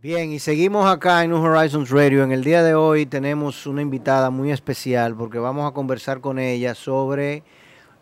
Bien, 0.00 0.30
y 0.30 0.38
seguimos 0.38 0.86
acá 0.86 1.24
en 1.24 1.32
New 1.32 1.42
Horizons 1.42 1.90
Radio. 1.90 2.22
En 2.22 2.30
el 2.30 2.44
día 2.44 2.62
de 2.62 2.72
hoy 2.72 3.04
tenemos 3.04 3.66
una 3.66 3.82
invitada 3.82 4.30
muy 4.30 4.52
especial 4.52 5.16
porque 5.16 5.40
vamos 5.40 5.68
a 5.68 5.74
conversar 5.74 6.20
con 6.20 6.38
ella 6.38 6.76
sobre 6.76 7.42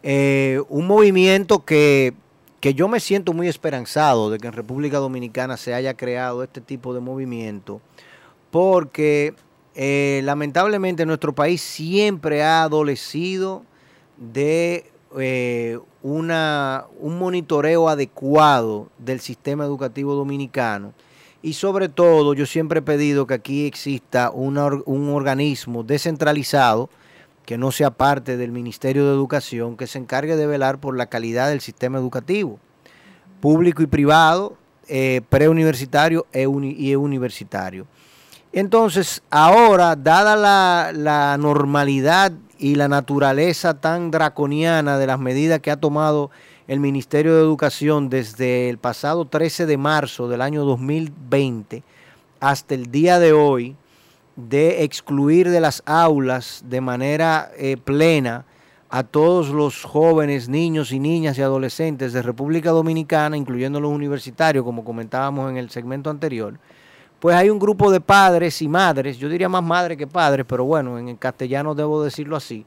eh, 0.03 0.61
un 0.69 0.87
movimiento 0.87 1.65
que, 1.65 2.13
que 2.61 2.75
yo 2.75 2.87
me 2.87 3.01
siento 3.01 3.33
muy 3.33 3.49
esperanzado 3.49 4.29
de 4.29 4.37
que 4.37 4.47
en 4.47 4.53
República 4.53 4.99
Dominicana 4.99 5.57
se 5.57 5.73
haya 5.73 5.95
creado 5.95 6.43
este 6.43 6.61
tipo 6.61 6.93
de 6.93 7.01
movimiento 7.01 7.81
porque 8.51 9.35
eh, 9.75 10.21
lamentablemente 10.23 11.07
nuestro 11.07 11.35
país 11.35 11.63
siempre 11.63 12.43
ha 12.43 12.65
adolecido 12.65 13.63
de 14.19 14.93
eh, 15.19 15.79
una, 16.03 16.85
un 17.01 17.19
monitoreo 17.19 17.89
adecuado 17.89 18.91
del 18.99 19.21
sistema 19.21 19.65
educativo 19.65 20.15
dominicano 20.15 20.93
y 21.47 21.53
sobre 21.53 21.89
todo, 21.89 22.35
yo 22.35 22.45
siempre 22.45 22.81
he 22.81 22.83
pedido 22.83 23.29
que 23.29 23.35
aquí 23.35 23.67
exista 23.67 24.33
un 24.33 24.59
organismo 24.59 25.85
descentralizado, 25.85 26.91
que 27.45 27.57
no 27.57 27.71
sea 27.71 27.93
parte 27.93 28.37
del 28.37 28.51
Ministerio 28.51 29.07
de 29.07 29.13
Educación, 29.13 29.77
que 29.77 29.87
se 29.87 30.01
encargue 30.01 30.35
de 30.35 30.49
velar 30.49 30.81
por 30.81 30.97
la 30.97 31.07
calidad 31.07 31.49
del 31.49 31.61
sistema 31.61 31.99
educativo, 31.99 32.59
público 33.41 33.81
y 33.81 33.87
privado, 33.87 34.57
eh, 34.89 35.21
preuniversitario 35.29 36.27
e 36.33 36.49
y 36.49 36.97
universitario. 36.97 37.87
Entonces, 38.53 39.23
ahora, 39.31 39.95
dada 39.95 40.35
la 40.93 41.37
normalidad 41.39 42.33
y 42.59 42.75
la 42.75 42.89
naturaleza 42.89 43.75
tan 43.75 44.11
draconiana 44.11 44.99
de 44.99 45.07
las 45.07 45.21
medidas 45.21 45.61
que 45.61 45.71
ha 45.71 45.77
tomado 45.77 46.33
el 46.69 46.81
Ministerio 46.81 47.35
de 47.35 47.43
Educación 47.43 48.09
desde 48.09 48.69
el 48.69 48.79
pasado 48.79 49.27
13 49.27 49.67
de 49.67 49.77
marzo 49.77 50.29
del 50.29 50.41
año 50.41 50.65
2020 50.65 51.85
hasta 52.41 52.75
el 52.75 52.91
día 52.91 53.21
de 53.21 53.33
hoy 53.33 53.77
de 54.35 54.83
excluir 54.83 55.49
de 55.49 55.61
las 55.61 55.83
aulas 55.87 56.65
de 56.67 56.81
manera 56.81 57.53
eh, 57.57 57.77
plena 57.77 58.45
a 58.89 59.05
todos 59.05 59.51
los 59.51 59.85
jóvenes, 59.85 60.49
niños 60.49 60.91
y 60.91 60.99
niñas 60.99 61.39
y 61.39 61.43
adolescentes 61.43 62.13
de 62.13 62.23
República 62.23 62.71
Dominicana, 62.71 63.37
incluyendo 63.37 63.81
los 63.81 63.91
universitarios, 63.91 64.65
como 64.65 64.85
comentábamos 64.85 65.51
en 65.51 65.57
el 65.57 65.71
segmento 65.71 66.11
anterior, 66.11 66.59
pues 67.21 67.37
hay 67.37 67.49
un 67.49 67.59
grupo 67.59 67.91
de 67.91 68.01
padres 68.01 68.61
y 68.61 68.69
madres, 68.69 69.19
yo 69.19 69.29
diría 69.29 69.49
más 69.49 69.63
madres 69.63 69.97
que 69.97 70.07
padres, 70.07 70.45
pero 70.49 70.65
bueno, 70.65 70.99
en 70.99 71.09
el 71.09 71.19
castellano 71.19 71.75
debo 71.75 72.03
decirlo 72.03 72.37
así, 72.37 72.67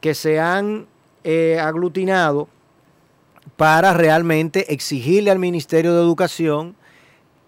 que 0.00 0.14
se 0.14 0.40
han 0.40 0.86
eh, 1.22 1.58
aglutinado 1.60 2.48
para 3.56 3.92
realmente 3.94 4.72
exigirle 4.72 5.30
al 5.30 5.38
Ministerio 5.38 5.94
de 5.94 6.00
Educación 6.00 6.76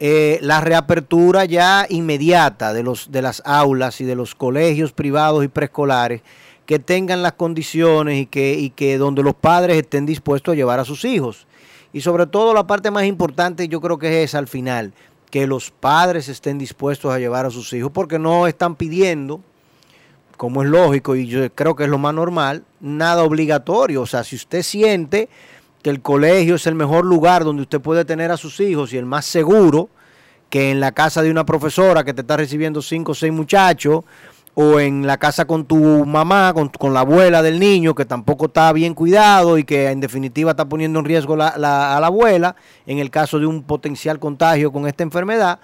eh, 0.00 0.38
la 0.42 0.60
reapertura 0.60 1.44
ya 1.44 1.84
inmediata 1.88 2.72
de, 2.72 2.84
los, 2.84 3.10
de 3.10 3.20
las 3.20 3.42
aulas 3.44 4.00
y 4.00 4.04
de 4.04 4.14
los 4.14 4.36
colegios 4.36 4.92
privados 4.92 5.44
y 5.44 5.48
preescolares 5.48 6.22
que 6.66 6.78
tengan 6.78 7.22
las 7.22 7.32
condiciones 7.32 8.20
y 8.20 8.26
que, 8.26 8.52
y 8.52 8.70
que 8.70 8.98
donde 8.98 9.22
los 9.22 9.34
padres 9.34 9.78
estén 9.78 10.06
dispuestos 10.06 10.52
a 10.52 10.54
llevar 10.54 10.78
a 10.78 10.84
sus 10.84 11.04
hijos. 11.04 11.46
Y 11.94 12.02
sobre 12.02 12.26
todo 12.26 12.52
la 12.52 12.66
parte 12.66 12.90
más 12.90 13.06
importante 13.06 13.68
yo 13.68 13.80
creo 13.80 13.98
que 13.98 14.22
es 14.22 14.34
al 14.34 14.46
final, 14.46 14.92
que 15.30 15.46
los 15.46 15.70
padres 15.70 16.28
estén 16.28 16.58
dispuestos 16.58 17.12
a 17.12 17.18
llevar 17.18 17.46
a 17.46 17.50
sus 17.50 17.72
hijos 17.72 17.90
porque 17.90 18.18
no 18.18 18.46
están 18.46 18.76
pidiendo, 18.76 19.40
como 20.36 20.62
es 20.62 20.68
lógico 20.68 21.16
y 21.16 21.26
yo 21.26 21.50
creo 21.54 21.74
que 21.74 21.84
es 21.84 21.90
lo 21.90 21.98
más 21.98 22.14
normal, 22.14 22.64
nada 22.80 23.24
obligatorio. 23.24 24.02
O 24.02 24.06
sea, 24.06 24.22
si 24.22 24.36
usted 24.36 24.62
siente 24.62 25.28
que 25.82 25.90
el 25.90 26.00
colegio 26.00 26.56
es 26.56 26.66
el 26.66 26.74
mejor 26.74 27.04
lugar 27.04 27.44
donde 27.44 27.62
usted 27.62 27.80
puede 27.80 28.04
tener 28.04 28.30
a 28.30 28.36
sus 28.36 28.60
hijos 28.60 28.92
y 28.92 28.96
el 28.96 29.06
más 29.06 29.24
seguro 29.24 29.88
que 30.50 30.70
en 30.70 30.80
la 30.80 30.92
casa 30.92 31.22
de 31.22 31.30
una 31.30 31.44
profesora 31.44 32.04
que 32.04 32.14
te 32.14 32.22
está 32.22 32.36
recibiendo 32.36 32.82
cinco 32.82 33.12
o 33.12 33.14
seis 33.14 33.32
muchachos 33.32 34.04
o 34.54 34.80
en 34.80 35.06
la 35.06 35.18
casa 35.18 35.44
con 35.44 35.66
tu 35.66 36.04
mamá, 36.04 36.52
con, 36.52 36.92
la 36.92 37.00
abuela 37.00 37.42
del 37.42 37.60
niño 37.60 37.94
que 37.94 38.04
tampoco 38.04 38.46
está 38.46 38.72
bien 38.72 38.94
cuidado 38.94 39.56
y 39.56 39.64
que 39.64 39.90
en 39.90 40.00
definitiva 40.00 40.50
está 40.50 40.68
poniendo 40.68 40.98
en 40.98 41.04
riesgo 41.04 41.34
a 41.34 41.56
la 41.58 41.96
abuela 41.98 42.56
en 42.86 42.98
el 42.98 43.10
caso 43.10 43.38
de 43.38 43.46
un 43.46 43.62
potencial 43.62 44.18
contagio 44.18 44.72
con 44.72 44.88
esta 44.88 45.04
enfermedad 45.04 45.60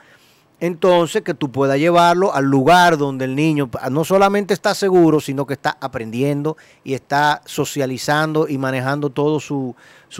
entonces 0.67 1.21
que 1.21 1.35
tú 1.35 1.51
puedas 1.51 1.79
llevarlo 1.79 2.35
al 2.35 2.47
lugar 2.47 2.97
donde 2.97 3.27
el 3.27 3.37
niño 3.37 3.69
no 3.91 4.03
solamente 4.03 4.55
está 4.55 4.75
seguro, 4.75 5.21
sino 5.21 5.47
que 5.47 5.53
está 5.53 5.77
aprendiendo 5.79 6.57
y 6.85 6.95
está 6.95 7.43
socializando 7.45 8.49
y 8.49 8.57
manejando 8.57 9.11
todo 9.11 9.41
su, 9.41 9.77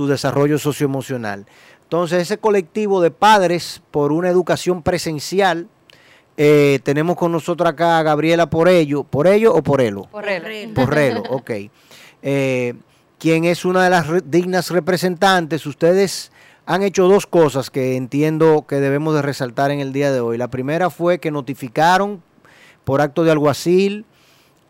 desarrollo 0.07 0.59
socioemocional. 0.59 1.47
Entonces 1.85 2.21
ese 2.21 2.37
colectivo 2.37 3.01
de 3.01 3.11
padres 3.11 3.81
por 3.91 4.13
una 4.13 4.29
educación 4.29 4.83
presencial, 4.83 5.67
eh, 6.37 6.79
tenemos 6.83 7.17
con 7.17 7.33
nosotros 7.33 7.67
acá 7.67 7.99
a 7.99 8.03
Gabriela 8.03 8.51
por 8.51 8.69
ello, 8.69 9.03
¿por 9.03 9.27
ello 9.27 9.55
o 9.55 9.63
por 9.63 9.81
ello? 9.81 10.03
Por 10.11 10.29
ello. 10.29 10.75
Por 10.75 10.99
ello, 10.99 11.23
ok. 11.31 11.51
Eh, 12.21 12.75
quien 13.19 13.47
es 13.47 13.65
una 13.65 13.85
de 13.85 13.89
las 13.91 14.07
dignas 14.31 14.71
representantes, 14.71 15.65
ustedes 15.65 16.31
han 16.67 16.83
hecho 16.83 17.09
dos 17.09 17.27
cosas 17.27 17.71
que 17.71 17.97
entiendo 17.97 18.65
que 18.67 18.77
debemos 18.77 19.15
de 19.15 19.23
resaltar 19.23 19.71
en 19.71 19.81
el 19.81 19.93
día 19.93 20.13
de 20.13 20.21
hoy. 20.21 20.39
La 20.39 20.49
primera 20.49 20.91
fue 20.91 21.19
que 21.19 21.31
notificaron 21.31 22.23
por 22.85 23.01
acto 23.01 23.25
de 23.25 23.33
alguacil 23.33 24.07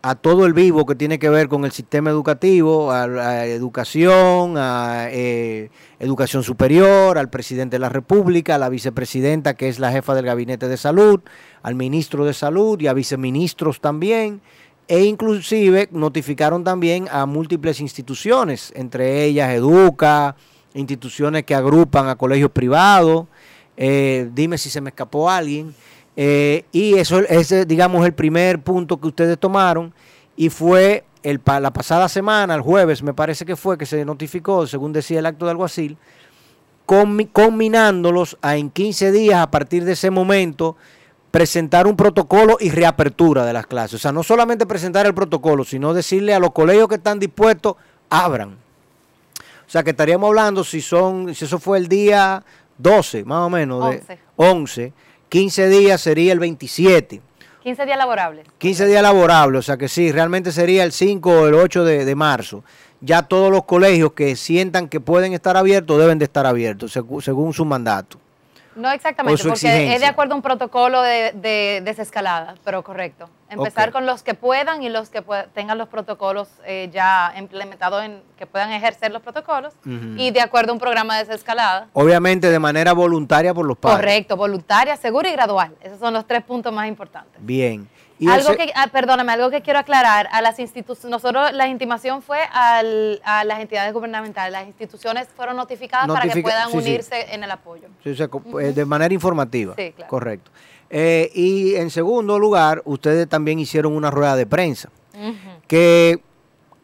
a 0.01 0.13
todo 0.13 0.45
el 0.45 0.53
vivo 0.53 0.85
que 0.85 0.93
tiene 0.93 1.17
que 1.17 1.29
ver 1.29 1.47
con 1.47 1.65
el 1.65 1.71
sistema 1.71 2.11
educativo, 2.11 2.91
a, 2.91 3.45
educación, 3.47 4.55
a 4.55 5.07
eh, 5.09 5.71
educación 5.99 6.43
superior, 6.43 7.17
al 7.17 7.31
presidente 7.31 7.75
de 7.75 7.79
la 7.79 7.89
República, 7.89 8.55
a 8.55 8.59
la 8.59 8.69
vicepresidenta 8.69 9.55
que 9.55 9.67
es 9.67 9.79
la 9.79 9.91
jefa 9.91 10.13
del 10.13 10.25
gabinete 10.25 10.67
de 10.67 10.77
salud, 10.77 11.21
al 11.63 11.73
ministro 11.73 12.23
de 12.23 12.35
salud 12.35 12.79
y 12.79 12.85
a 12.85 12.93
viceministros 12.93 13.81
también, 13.81 14.41
e 14.87 15.05
inclusive 15.05 15.89
notificaron 15.91 16.63
también 16.63 17.07
a 17.09 17.25
múltiples 17.25 17.79
instituciones, 17.79 18.71
entre 18.75 19.23
ellas 19.23 19.55
Educa, 19.55 20.35
instituciones 20.75 21.43
que 21.43 21.55
agrupan 21.55 22.07
a 22.07 22.15
colegios 22.15 22.51
privados. 22.51 23.25
Eh, 23.77 24.29
dime 24.33 24.57
si 24.57 24.69
se 24.69 24.81
me 24.81 24.89
escapó 24.89 25.29
alguien. 25.29 25.73
Eh, 26.15 26.65
y 26.71 26.95
eso 26.95 27.19
es, 27.19 27.67
digamos, 27.67 28.05
el 28.05 28.13
primer 28.13 28.61
punto 28.61 28.99
que 28.99 29.07
ustedes 29.07 29.39
tomaron 29.39 29.93
y 30.37 30.49
fue 30.49 31.03
el, 31.23 31.41
la 31.45 31.71
pasada 31.71 32.07
semana, 32.07 32.55
el 32.55 32.61
jueves, 32.61 33.01
me 33.01 33.13
parece 33.13 33.45
que 33.45 33.55
fue 33.55 33.77
que 33.77 33.85
se 33.85 34.05
notificó, 34.05 34.67
según 34.67 34.93
decía 34.93 35.19
el 35.19 35.25
acto 35.25 35.45
de 35.45 35.51
alguacil, 35.51 35.97
combinándolos 36.85 38.37
a 38.41 38.57
en 38.57 38.69
15 38.69 39.11
días 39.11 39.41
a 39.41 39.49
partir 39.49 39.83
de 39.85 39.93
ese 39.93 40.11
momento 40.11 40.77
presentar 41.31 41.87
un 41.87 41.97
protocolo 41.97 42.57
y 42.61 42.69
reapertura 42.69 43.43
de 43.43 43.51
las 43.51 43.65
clases. 43.65 43.95
O 43.95 43.97
sea, 43.97 44.11
no 44.11 44.23
solamente 44.23 44.65
presentar 44.65 45.05
el 45.05 45.13
protocolo, 45.13 45.65
sino 45.65 45.93
decirle 45.93 46.33
a 46.33 46.39
los 46.39 46.51
colegios 46.51 46.87
que 46.87 46.95
están 46.95 47.19
dispuestos, 47.19 47.75
abran. 48.09 48.64
O 49.67 49.69
sea 49.69 49.83
que 49.83 49.91
estaríamos 49.91 50.27
hablando 50.27 50.63
si 50.63 50.81
son, 50.81 51.33
si 51.33 51.45
eso 51.45 51.59
fue 51.59 51.77
el 51.77 51.87
día 51.87 52.43
12, 52.77 53.23
más 53.25 53.47
o 53.47 53.49
menos, 53.49 53.89
de 53.89 54.19
11, 54.35 54.93
15 55.29 55.69
días 55.69 56.01
sería 56.01 56.33
el 56.33 56.39
27. 56.39 57.21
15 57.63 57.85
días 57.85 57.97
laborables. 57.97 58.45
15 58.59 58.85
días 58.85 59.01
laborables, 59.01 59.59
o 59.59 59.63
sea 59.63 59.77
que 59.77 59.87
sí, 59.87 60.11
realmente 60.11 60.51
sería 60.51 60.83
el 60.83 60.91
5 60.91 61.29
o 61.31 61.47
el 61.47 61.55
8 61.55 61.83
de, 61.83 62.05
de 62.05 62.15
marzo. 62.15 62.63
Ya 63.01 63.23
todos 63.23 63.51
los 63.51 63.65
colegios 63.65 64.13
que 64.13 64.35
sientan 64.35 64.87
que 64.87 64.99
pueden 64.99 65.33
estar 65.33 65.57
abiertos 65.57 65.97
deben 65.97 66.19
de 66.19 66.25
estar 66.25 66.45
abiertos, 66.45 66.91
según 66.91 67.53
su 67.53 67.65
mandato. 67.65 68.19
No 68.75 68.91
exactamente, 68.91 69.41
porque 69.43 69.95
es 69.95 70.01
de 70.01 70.05
acuerdo 70.05 70.33
a 70.33 70.35
un 70.35 70.41
protocolo 70.41 71.01
de, 71.01 71.81
desescalada, 71.83 72.55
pero 72.63 72.83
correcto. 72.83 73.29
Empezar 73.49 73.91
con 73.91 74.05
los 74.05 74.23
que 74.23 74.33
puedan 74.33 74.83
y 74.83 74.89
los 74.89 75.09
que 75.09 75.23
tengan 75.53 75.77
los 75.77 75.87
protocolos 75.87 76.49
eh, 76.65 76.89
ya 76.91 77.33
implementados, 77.37 78.03
en 78.03 78.21
que 78.37 78.45
puedan 78.45 78.71
ejercer 78.71 79.11
los 79.11 79.21
protocolos 79.21 79.73
y 79.85 80.31
de 80.31 80.41
acuerdo 80.41 80.71
a 80.71 80.73
un 80.73 80.79
programa 80.79 81.17
de 81.17 81.25
desescalada. 81.25 81.87
Obviamente 81.93 82.49
de 82.49 82.59
manera 82.59 82.93
voluntaria 82.93 83.53
por 83.53 83.65
los 83.65 83.77
padres. 83.77 83.99
Correcto, 83.99 84.35
voluntaria, 84.35 84.97
segura 84.97 85.29
y 85.29 85.31
gradual. 85.33 85.75
Esos 85.81 85.99
son 85.99 86.13
los 86.13 86.25
tres 86.25 86.43
puntos 86.43 86.73
más 86.73 86.87
importantes. 86.87 87.33
Bien. 87.39 87.87
Algo 88.27 88.55
que, 88.55 88.71
ah, 88.75 88.87
perdóname, 88.91 89.33
algo 89.33 89.49
que 89.49 89.61
quiero 89.61 89.79
aclarar, 89.79 90.27
a 90.31 90.41
las 90.41 90.59
instituciones, 90.59 91.11
nosotros 91.11 91.51
la 91.53 91.67
intimación 91.67 92.21
fue 92.21 92.39
a 92.51 92.81
las 93.43 93.59
entidades 93.59 93.93
gubernamentales, 93.93 94.51
las 94.51 94.67
instituciones 94.67 95.27
fueron 95.35 95.57
notificadas 95.57 96.07
para 96.07 96.31
que 96.31 96.41
puedan 96.41 96.73
unirse 96.73 97.33
en 97.33 97.43
el 97.43 97.51
apoyo. 97.51 97.87
Eh, 98.03 98.73
de 98.73 98.85
manera 98.85 99.13
informativa. 99.13 99.73
Sí, 99.75 99.91
claro. 99.91 100.09
Correcto. 100.09 100.51
Eh, 100.89 101.31
y 101.33 101.75
en 101.75 101.89
segundo 101.89 102.39
lugar, 102.39 102.81
ustedes 102.85 103.27
también 103.27 103.59
hicieron 103.59 103.93
una 103.93 104.11
rueda 104.11 104.35
de 104.35 104.45
prensa, 104.45 104.89
que 105.67 106.21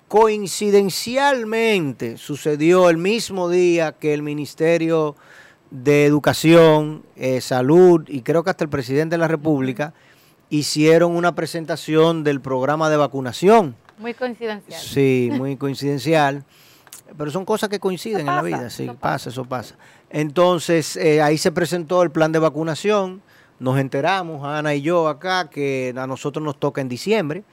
coincidencialmente 0.07 2.18
sucedió 2.18 2.89
el 2.89 2.98
mismo 2.98 3.50
día 3.50 3.94
que 3.94 4.13
el 4.13 4.24
Ministerio 4.24 5.16
de 5.69 6.06
Educación, 6.06 7.04
eh, 7.16 7.39
Salud 7.39 8.04
y 8.07 8.22
creo 8.22 8.44
que 8.44 8.50
hasta 8.50 8.66
el 8.66 8.69
presidente 8.69 9.13
de 9.13 9.19
la 9.19 9.30
República 9.30 9.94
hicieron 10.51 11.15
una 11.15 11.33
presentación 11.33 12.24
del 12.24 12.42
programa 12.42 12.89
de 12.89 12.98
vacunación. 12.98 13.75
Muy 13.98 14.13
coincidencial. 14.13 14.81
Sí, 14.81 15.30
muy 15.31 15.56
coincidencial. 15.56 16.44
Pero 17.18 17.31
son 17.31 17.45
cosas 17.45 17.69
que 17.69 17.80
coinciden 17.80 18.21
en 18.21 18.25
la 18.27 18.42
vida, 18.42 18.69
sí, 18.69 18.89
pasa, 19.00 19.30
eso 19.30 19.45
pasa. 19.45 19.75
Entonces, 20.09 20.98
eh, 20.98 21.21
ahí 21.21 21.38
se 21.38 21.51
presentó 21.51 22.03
el 22.03 22.12
plan 22.12 22.31
de 22.31 22.39
vacunación. 22.39 23.21
Nos 23.59 23.80
enteramos, 23.80 24.45
Ana 24.45 24.75
y 24.75 24.81
yo 24.81 25.07
acá, 25.07 25.50
que 25.50 25.94
a 25.95 26.06
nosotros 26.06 26.44
nos 26.44 26.59
toca 26.59 26.81
en 26.81 26.89
diciembre. 26.89 27.44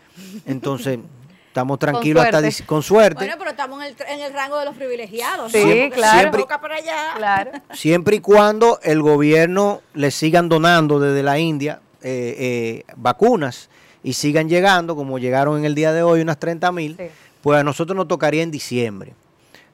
Entonces, 0.46 0.98
estamos 1.46 1.78
tranquilos 1.78 2.24
hasta 2.24 2.40
con 2.66 2.82
suerte. 2.82 3.24
Bueno, 3.24 3.34
pero 3.38 3.50
estamos 3.50 3.80
en 3.84 4.20
el, 4.20 4.32
rango 4.32 4.58
de 4.58 4.64
los 4.64 4.74
privilegiados. 4.74 5.52
Sí, 5.52 5.90
claro. 5.92 6.32
Siempre, 6.32 6.46
para 6.46 6.76
allá. 6.76 7.62
siempre 7.72 8.16
y 8.16 8.20
cuando 8.20 8.80
el 8.82 9.02
gobierno 9.02 9.82
le 9.94 10.10
sigan 10.10 10.48
donando 10.48 10.98
desde 10.98 11.22
la 11.22 11.38
India 11.38 11.80
eh, 12.02 12.84
eh, 12.86 12.92
vacunas 12.96 13.68
y 14.02 14.12
sigan 14.12 14.48
llegando, 14.48 14.96
como 14.96 15.18
llegaron 15.18 15.58
en 15.58 15.64
el 15.64 15.74
día 15.74 15.92
de 15.92 16.02
hoy 16.02 16.20
unas 16.20 16.38
30 16.38 16.72
mil, 16.72 16.96
pues 17.42 17.60
a 17.60 17.64
nosotros 17.64 17.96
nos 17.96 18.08
tocaría 18.08 18.42
en 18.42 18.50
diciembre. 18.50 19.14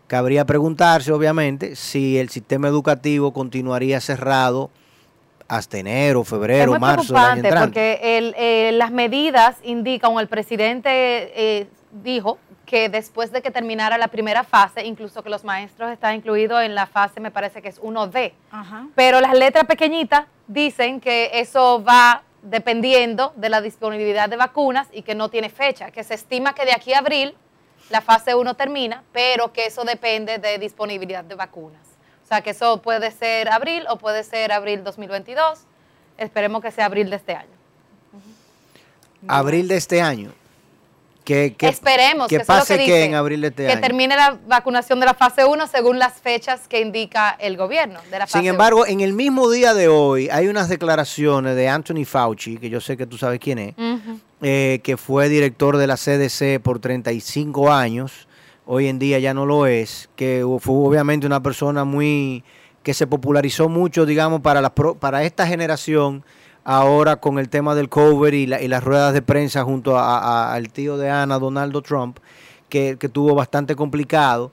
Cabría 0.07 0.45
preguntarse, 0.45 1.13
obviamente, 1.13 1.77
si 1.77 2.19
el 2.19 2.29
sistema 2.29 2.69
educativo 2.69 3.33
continuaría 3.33 4.01
cerrado 4.01 4.71
hasta 5.49 5.79
enero, 5.79 6.25
febrero, 6.25 6.79
marzo 6.79 7.15
del 7.15 7.47
año. 7.47 7.65
Porque 7.65 8.01
eh, 8.03 8.73
las 8.73 8.91
medidas 8.91 9.57
indican, 9.63 10.13
o 10.13 10.21
el 10.21 10.29
presidente 10.29 11.69
dijo 12.03 12.39
que 12.67 12.89
después 12.89 13.31
de 13.31 13.43
que 13.43 13.51
terminara 13.51 13.99
la 13.99 14.09
primera 14.09 14.45
fase, 14.45 14.85
incluso 14.85 15.23
que 15.23 15.31
los 15.31 15.45
maestros 15.45 15.91
están 15.91 16.17
incluidos 16.17 16.63
en 16.63 16.75
la 16.75 16.87
fase, 16.87 17.21
me 17.21 17.31
parece 17.31 17.63
que 17.63 17.69
es 17.69 17.81
1D, 17.81 18.33
pero 18.95 19.21
las 19.21 19.35
letras 19.35 19.65
pequeñitas 19.65 20.27
dicen 20.47 21.01
que 21.01 21.31
eso 21.35 21.83
va 21.83 22.23
dependiendo 22.43 23.33
de 23.37 23.49
la 23.49 23.61
disponibilidad 23.61 24.29
de 24.29 24.37
vacunas 24.37 24.89
y 24.93 25.03
que 25.03 25.15
no 25.15 25.29
tiene 25.29 25.49
fecha, 25.49 25.91
que 25.91 26.05
se 26.05 26.15
estima 26.15 26.55
que 26.55 26.65
de 26.65 26.73
aquí 26.73 26.93
a 26.93 26.99
abril 26.99 27.35
la 27.91 28.01
fase 28.01 28.35
1 28.35 28.55
termina, 28.55 29.03
pero 29.13 29.53
que 29.53 29.67
eso 29.67 29.85
depende 29.85 30.39
de 30.39 30.59
disponibilidad 30.59 31.25
de 31.25 31.35
vacunas. 31.35 31.81
O 32.25 32.27
sea, 32.27 32.41
que 32.41 32.51
eso 32.51 32.81
puede 32.81 33.11
ser 33.11 33.51
abril 33.51 33.85
o 33.91 33.99
puede 33.99 34.25
ser 34.25 34.53
abril 34.53 34.83
2022. 34.83 35.61
Esperemos 36.17 36.63
que 36.63 36.71
sea 36.71 36.87
abril 36.87 37.11
de 37.11 37.17
este 37.17 37.35
año. 37.35 37.51
Abril 39.29 39.69
de 39.69 39.77
este 39.77 40.01
año. 40.01 40.33
Que, 41.25 41.57
Esperemos 41.59 42.29
que, 42.29 42.41
pase 42.41 42.77
que, 42.77 43.05
en 43.05 43.15
abril 43.15 43.41
de 43.41 43.49
este 43.49 43.67
que 43.67 43.77
termine 43.79 44.15
la 44.15 44.39
vacunación 44.47 45.01
de 45.01 45.07
la 45.07 45.15
fase 45.15 45.47
1 45.47 45.67
según 45.69 45.99
las 45.99 46.21
fechas 46.21 46.69
que 46.69 46.83
indica 46.83 47.31
el 47.31 47.57
gobierno 47.57 47.99
de 48.11 48.19
la 48.19 48.27
fase 48.27 48.41
Sin 48.41 48.47
embargo, 48.47 48.87
en 48.87 49.01
el 49.01 49.15
mismo 49.15 49.51
día 49.51 49.73
de 49.73 49.89
hoy 49.89 50.29
hay 50.29 50.49
unas 50.49 50.69
declaraciones 50.69 51.57
de 51.57 51.67
Anthony 51.67 52.05
Fauci, 52.05 52.59
que 52.59 52.69
yo 52.69 52.79
sé 52.79 52.99
que 52.99 53.07
tú 53.07 53.17
sabes 53.17 53.41
quién 53.41 53.59
es, 53.59 53.75
eh, 54.43 54.81
que 54.83 54.99
fue 54.99 55.31
director 55.31 55.79
de 55.79 55.87
la 55.87 55.97
CDC 55.97 56.61
por 56.63 56.79
35 56.79 57.73
años, 57.73 58.29
hoy 58.67 58.89
en 58.89 58.99
día 58.99 59.19
ya 59.19 59.33
no 59.33 59.47
lo 59.47 59.67
es, 59.67 60.11
que 60.17 60.45
fue 60.61 60.75
obviamente 60.75 61.27
una 61.27 61.43
persona 61.43 61.85
muy 61.85 62.45
que 62.83 62.95
se 62.95 63.07
popularizó 63.07 63.69
mucho, 63.69 64.07
digamos, 64.07 64.43
para, 64.43 64.61
la, 64.61 64.75
para 64.75 65.25
esta 65.25 65.47
generación 65.47 66.23
ahora 66.65 67.17
con 67.17 67.39
el 67.39 67.51
tema 67.51 67.75
del 67.75 67.89
cover 67.89 68.35
y, 68.35 68.47
las 68.47 68.83
ruedas 68.83 69.13
de 69.13 69.23
prensa 69.23 69.63
junto 69.63 69.99
al 69.99 70.71
tío 70.71 70.97
de 70.97 71.11
Ana, 71.11 71.39
Donaldo 71.39 71.83
Trump, 71.83 72.19
que, 72.69 72.97
tuvo 72.97 73.35
bastante 73.35 73.77
complicado. 73.77 74.51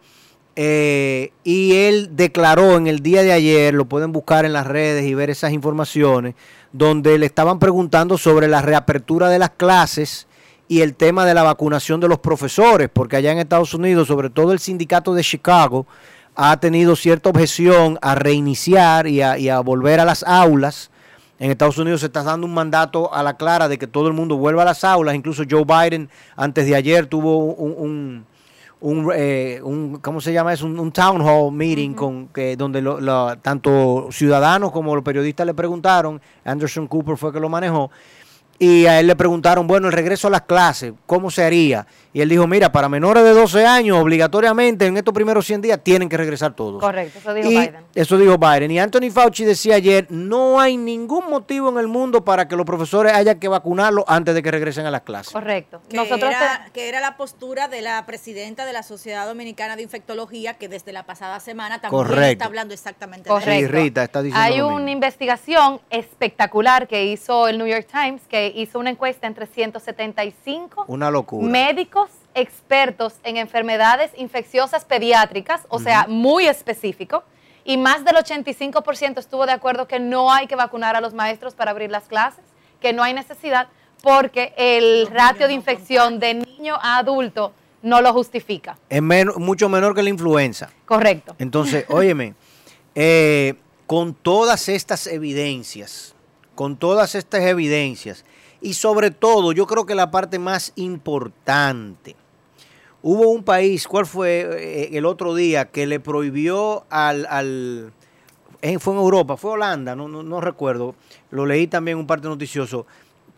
Eh, 0.57 1.31
y 1.45 1.73
él 1.73 2.09
declaró 2.11 2.75
en 2.75 2.87
el 2.87 2.99
día 2.99 3.23
de 3.23 3.31
ayer, 3.31 3.73
lo 3.73 3.85
pueden 3.85 4.11
buscar 4.11 4.43
en 4.43 4.51
las 4.51 4.67
redes 4.67 5.05
y 5.05 5.13
ver 5.13 5.29
esas 5.29 5.53
informaciones, 5.53 6.35
donde 6.73 7.17
le 7.17 7.25
estaban 7.25 7.57
preguntando 7.57 8.17
sobre 8.17 8.49
la 8.49 8.61
reapertura 8.61 9.29
de 9.29 9.39
las 9.39 9.51
clases 9.51 10.27
y 10.67 10.81
el 10.81 10.93
tema 10.95 11.25
de 11.25 11.33
la 11.33 11.43
vacunación 11.43 12.01
de 12.01 12.09
los 12.09 12.19
profesores, 12.19 12.89
porque 12.91 13.15
allá 13.15 13.31
en 13.31 13.39
Estados 13.39 13.73
Unidos, 13.73 14.09
sobre 14.09 14.29
todo 14.29 14.51
el 14.51 14.59
sindicato 14.59 15.13
de 15.13 15.23
Chicago, 15.23 15.87
ha 16.35 16.57
tenido 16.59 16.95
cierta 16.95 17.29
objeción 17.29 17.97
a 18.01 18.15
reiniciar 18.15 19.07
y 19.07 19.21
a 19.21 19.59
volver 19.61 19.99
a 20.01 20.05
las 20.05 20.23
aulas 20.23 20.90
en 21.41 21.49
Estados 21.49 21.79
Unidos 21.79 22.01
se 22.01 22.05
está 22.05 22.21
dando 22.21 22.45
un 22.45 22.53
mandato 22.53 23.11
a 23.11 23.23
la 23.23 23.35
clara 23.35 23.67
de 23.67 23.79
que 23.79 23.87
todo 23.87 24.07
el 24.07 24.13
mundo 24.13 24.37
vuelva 24.37 24.61
a 24.61 24.65
las 24.65 24.83
aulas. 24.83 25.15
Incluso 25.15 25.41
Joe 25.49 25.65
Biden 25.65 26.07
antes 26.35 26.67
de 26.67 26.75
ayer 26.75 27.07
tuvo 27.07 27.35
un, 27.37 28.27
un, 28.79 29.11
eh, 29.15 29.59
¿cómo 30.03 30.21
se 30.21 30.33
llama 30.33 30.53
eso? 30.53 30.67
Un, 30.67 30.91
town 30.91 31.19
hall 31.19 31.51
meeting 31.51 31.95
con 31.95 32.27
que 32.27 32.55
donde 32.55 32.83
tanto 33.41 34.09
ciudadanos 34.11 34.71
como 34.71 34.93
los 34.93 35.03
periodistas 35.03 35.47
le 35.47 35.55
preguntaron. 35.55 36.21
Anderson 36.45 36.85
Cooper 36.85 37.17
fue 37.17 37.33
que 37.33 37.39
lo 37.39 37.49
manejó 37.49 37.89
y 38.59 38.85
a 38.85 38.99
él 38.99 39.07
le 39.07 39.15
preguntaron, 39.15 39.65
bueno, 39.65 39.87
el 39.87 39.93
regreso 39.93 40.27
a 40.27 40.29
las 40.29 40.43
clases, 40.43 40.93
¿cómo 41.07 41.31
se 41.31 41.43
haría? 41.43 41.87
Y 42.13 42.19
él 42.19 42.27
dijo, 42.27 42.45
mira, 42.45 42.71
para 42.71 42.89
menores 42.89 43.23
de 43.23 43.31
12 43.31 43.65
años, 43.65 43.97
obligatoriamente 43.97 44.85
en 44.85 44.97
estos 44.97 45.13
primeros 45.13 45.45
100 45.45 45.61
días 45.61 45.79
tienen 45.81 46.09
que 46.09 46.17
regresar 46.17 46.53
todos. 46.53 46.81
Correcto, 46.81 47.19
eso 47.19 47.33
dijo 47.33 47.49
Biden. 47.49 47.75
Eso 47.95 48.17
dijo 48.17 48.37
Biden. 48.37 48.71
Y 48.71 48.79
Anthony 48.79 49.09
Fauci 49.11 49.45
decía 49.45 49.75
ayer, 49.75 50.07
no 50.09 50.59
hay 50.59 50.75
ningún 50.75 51.29
motivo 51.29 51.69
en 51.69 51.77
el 51.77 51.87
mundo 51.87 52.25
para 52.25 52.49
que 52.49 52.57
los 52.57 52.65
profesores 52.65 53.13
haya 53.13 53.35
que 53.39 53.47
vacunarlos 53.47 54.03
antes 54.07 54.35
de 54.35 54.43
que 54.43 54.51
regresen 54.51 54.85
a 54.85 54.91
las 54.91 55.01
clases. 55.01 55.31
Correcto. 55.31 55.81
Que, 55.87 55.95
Nosotros 55.95 56.29
era, 56.29 56.69
que 56.73 56.89
era 56.89 56.99
la 56.99 57.15
postura 57.15 57.69
de 57.69 57.81
la 57.81 58.05
presidenta 58.05 58.65
de 58.65 58.73
la 58.73 58.83
Sociedad 58.83 59.25
Dominicana 59.25 59.77
de 59.77 59.83
Infectología, 59.83 60.55
que 60.55 60.67
desde 60.67 60.91
la 60.91 61.03
pasada 61.03 61.39
semana 61.39 61.79
también 61.79 62.23
está 62.23 62.45
hablando 62.45 62.73
exactamente 62.73 63.31
de 63.31 63.39
eso. 63.39 63.49
Sí, 63.49 63.67
Rita 63.67 64.03
está 64.03 64.21
diciendo 64.21 64.43
Hay 64.43 64.59
una 64.59 64.91
investigación 64.91 65.79
espectacular 65.89 66.89
que 66.89 67.05
hizo 67.05 67.47
el 67.47 67.57
New 67.57 67.67
York 67.67 67.87
Times, 67.89 68.23
que 68.27 68.51
hizo 68.53 68.79
una 68.79 68.89
encuesta 68.89 69.27
entre 69.27 69.47
175 69.47 70.85
una 70.87 71.09
locura. 71.09 71.47
médicos 71.47 72.00
expertos 72.33 73.15
en 73.23 73.37
enfermedades 73.37 74.11
infecciosas 74.15 74.85
pediátricas, 74.85 75.61
o 75.69 75.79
sea, 75.79 76.05
muy 76.07 76.47
específico, 76.47 77.23
y 77.63 77.77
más 77.77 78.03
del 78.03 78.15
85% 78.15 79.19
estuvo 79.19 79.45
de 79.45 79.51
acuerdo 79.51 79.87
que 79.87 79.99
no 79.99 80.31
hay 80.31 80.47
que 80.47 80.55
vacunar 80.55 80.95
a 80.95 81.01
los 81.01 81.13
maestros 81.13 81.53
para 81.53 81.71
abrir 81.71 81.91
las 81.91 82.05
clases, 82.05 82.43
que 82.79 82.93
no 82.93 83.03
hay 83.03 83.13
necesidad, 83.13 83.67
porque 84.01 84.53
el 84.57 85.07
ratio 85.07 85.47
de 85.47 85.53
infección 85.53 86.19
de 86.19 86.33
niño 86.33 86.75
a 86.81 86.97
adulto 86.97 87.53
no 87.83 88.01
lo 88.01 88.13
justifica. 88.13 88.77
Es 88.89 89.01
mucho 89.01 89.69
menor 89.69 89.95
que 89.95 90.03
la 90.03 90.09
influenza. 90.09 90.69
Correcto. 90.85 91.35
Entonces, 91.39 91.85
óyeme, 91.89 92.35
eh, 92.95 93.55
con 93.87 94.13
todas 94.13 94.69
estas 94.69 95.07
evidencias, 95.07 96.15
con 96.55 96.77
todas 96.77 97.15
estas 97.15 97.41
evidencias, 97.41 98.25
y 98.61 98.75
sobre 98.75 99.09
todo, 99.09 99.51
yo 99.51 99.65
creo 99.65 99.85
que 99.85 99.95
la 99.95 100.11
parte 100.11 100.37
más 100.37 100.71
importante, 100.75 102.15
hubo 103.01 103.29
un 103.29 103.43
país, 103.43 103.87
¿cuál 103.87 104.05
fue 104.05 104.47
eh, 104.51 104.97
el 104.97 105.05
otro 105.05 105.35
día, 105.35 105.65
que 105.65 105.87
le 105.87 105.99
prohibió 105.99 106.85
al... 106.89 107.25
al 107.29 107.93
fue 108.79 108.93
en 108.93 108.99
Europa, 108.99 109.37
fue 109.37 109.51
Holanda, 109.51 109.95
no, 109.95 110.07
no, 110.07 110.39
recuerdo, 110.39 110.93
lo 111.31 111.47
leí 111.47 111.65
también 111.65 111.97
un 111.97 112.05
parte 112.05 112.27
noticioso, 112.27 112.85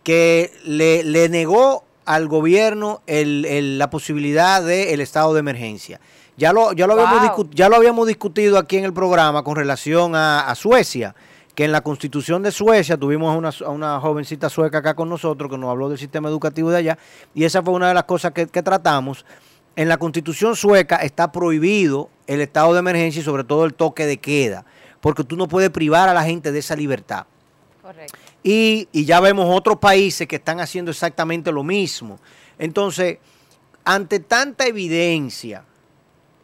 que 0.04 0.52
le, 0.66 1.02
le 1.04 1.30
negó 1.30 1.86
al 2.04 2.28
gobierno 2.28 3.02
el, 3.08 3.78
la 3.78 3.90
posibilidad 3.90 4.62
del 4.62 5.00
estado 5.00 5.34
de 5.34 5.40
emergencia. 5.40 6.02
Ya 6.36 6.52
lo, 6.52 6.74
ya, 6.74 6.88
lo 6.88 6.94
habíamos 6.94 7.50
ya 7.52 7.70
lo 7.70 7.78
habíamos 7.78 8.06
discutido 8.08 8.58
aquí 8.58 8.78
en 8.78 8.84
el 8.84 8.92
programa 8.92 9.44
con 9.44 9.56
relación 9.56 10.14
a, 10.14 10.42
a 10.42 10.56
Suecia 10.56 11.16
que 11.56 11.66
en 11.66 11.72
la 11.72 11.82
constitución 11.82 12.42
de 12.42 12.52
Suecia 12.52 12.98
tuvimos 12.98 13.62
a 13.62 13.70
una, 13.70 14.00
jovencita 14.00 14.50
sueca 14.50 14.80
acá 14.80 14.96
con 14.96 15.10
nosotros 15.10 15.52
que 15.52 15.58
nos 15.58 15.70
habló 15.70 15.90
del 15.90 15.98
sistema 15.98 16.30
educativo 16.30 16.72
de 16.72 16.78
allá 16.78 16.98
y 17.34 17.44
esa 17.44 17.62
fue 17.62 17.74
una 17.74 17.88
de 17.88 17.94
las 17.94 18.06
cosas 18.06 18.32
que, 18.32 18.46
tratamos. 18.46 19.26
En 19.76 19.90
la 19.90 19.98
constitución 19.98 20.56
sueca 20.56 20.98
está 20.98 21.32
prohibido 21.32 22.10
el 22.28 22.42
estado 22.42 22.74
de 22.74 22.80
emergencia 22.80 23.22
y 23.22 23.24
sobre 23.24 23.44
todo 23.44 23.66
el 23.66 23.74
toque 23.74 24.06
de 24.06 24.18
queda, 24.18 24.66
porque 25.02 25.24
tú 25.24 25.36
no 25.36 25.48
puedes 25.48 25.72
privar 25.72 26.10
a 26.10 26.14
la 26.14 26.24
gente 26.24 26.52
de 26.52 26.60
esa 26.60 26.76
libertad. 26.76 27.26
Correcto. 27.82 28.18
Y, 28.44 28.88
ya 29.06 29.20
vemos 29.20 29.48
otros 29.50 29.78
países 29.78 30.28
que 30.28 30.36
están 30.36 30.60
haciendo 30.60 30.92
exactamente 30.92 31.52
lo 31.52 31.64
mismo. 31.64 32.20
Entonces, 32.60 33.18
ante 33.86 34.20
tanta 34.20 34.68
evidencia 34.68 35.64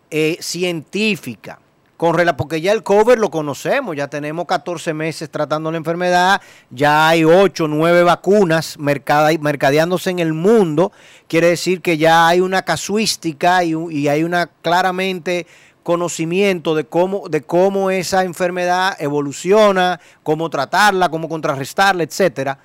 eh, 0.09 0.37
científica, 0.39 1.59
con 1.99 2.15
porque 2.37 2.61
ya 2.61 2.71
el 2.71 2.81
cover 2.81 3.19
lo 3.19 3.29
conocemos, 3.29 3.93
ya 3.93 4.07
tenemos 4.07 4.45
14 4.45 4.93
meses 4.93 5.29
tratando 5.29 5.69
la 5.69 5.75
enfermedad, 5.75 6.41
ya 6.69 7.09
hay 7.09 7.25
8, 7.25 7.67
9 7.67 8.03
vacunas 8.03 8.77
mercadeándose 8.79 10.09
en 10.09 10.19
el 10.19 10.31
mundo, 10.31 10.93
quiere 11.27 11.47
decir 11.47 11.81
que 11.81 11.97
ya 11.97 12.25
hay 12.25 12.39
una 12.39 12.61
casuística 12.61 13.65
y, 13.65 13.73
y 13.89 14.07
hay 14.07 14.23
una 14.23 14.47
claramente 14.47 15.45
conocimiento 15.83 16.73
de 16.73 16.85
cómo, 16.85 17.27
de 17.27 17.41
cómo 17.41 17.91
esa 17.91 18.23
enfermedad 18.23 18.95
evoluciona, 18.97 19.99
cómo 20.23 20.49
tratarla, 20.49 21.09
cómo 21.09 21.27
contrarrestarla, 21.27 22.03
etcétera. 22.03 22.59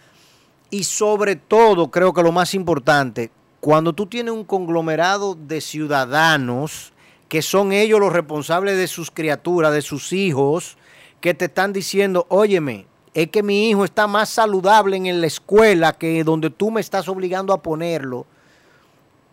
Y 0.71 0.85
sobre 0.85 1.35
todo, 1.35 1.91
creo 1.91 2.13
que 2.13 2.23
lo 2.23 2.31
más 2.31 2.55
importante, 2.55 3.33
cuando 3.59 3.95
tú 3.95 4.07
tienes 4.07 4.33
un 4.33 4.45
conglomerado 4.45 5.35
de 5.35 5.61
ciudadanos 5.61 6.94
que 7.29 7.43
son 7.43 7.73
ellos 7.73 8.01
los 8.01 8.13
responsables 8.13 8.77
de 8.77 8.87
sus 8.87 9.11
criaturas, 9.11 9.73
de 9.73 9.83
sus 9.83 10.13
hijos, 10.13 10.77
que 11.21 11.35
te 11.35 11.47
están 11.47 11.73
diciendo, 11.73 12.27
óyeme, 12.29 12.87
es 13.15 13.29
que 13.31 13.43
mi 13.43 13.71
hijo 13.71 13.85
está 13.85 14.07
más 14.07 14.29
saludable 14.29 14.97
en 14.97 15.21
la 15.21 15.27
escuela 15.27 15.93
que 15.93 16.23
donde 16.25 16.51
tú 16.51 16.71
me 16.71 16.81
estás 16.81 17.09
obligando 17.09 17.53
a 17.53 17.63
ponerlo. 17.63 18.27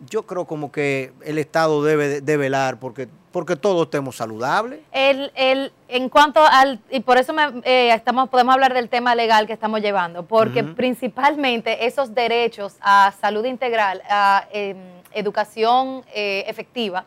Yo 0.08 0.22
creo 0.24 0.46
como 0.46 0.72
que 0.72 1.12
el 1.24 1.38
Estado 1.38 1.82
debe 1.84 2.20
de, 2.20 2.36
velar 2.36 2.78
porque, 2.80 3.08
porque 3.30 3.56
todos 3.56 3.84
estemos 3.84 4.16
saludables. 4.16 4.80
El, 4.90 5.30
el, 5.34 5.72
en 5.88 6.08
cuanto 6.08 6.44
al, 6.44 6.80
y 6.90 7.00
por 7.00 7.18
eso 7.18 7.34
eh, 7.64 7.92
estamos, 7.92 8.28
podemos 8.28 8.54
hablar 8.54 8.72
del 8.72 8.88
tema 8.88 9.14
legal 9.14 9.46
que 9.46 9.52
estamos 9.52 9.80
llevando, 9.80 10.24
porque 10.24 10.64
principalmente 10.64 11.86
esos 11.86 12.14
derechos 12.14 12.76
a 12.80 13.12
salud 13.20 13.44
integral, 13.44 14.02
a 14.08 14.46
em, 14.52 14.76
educación 15.12 16.04
eh, 16.14 16.44
efectiva, 16.46 17.04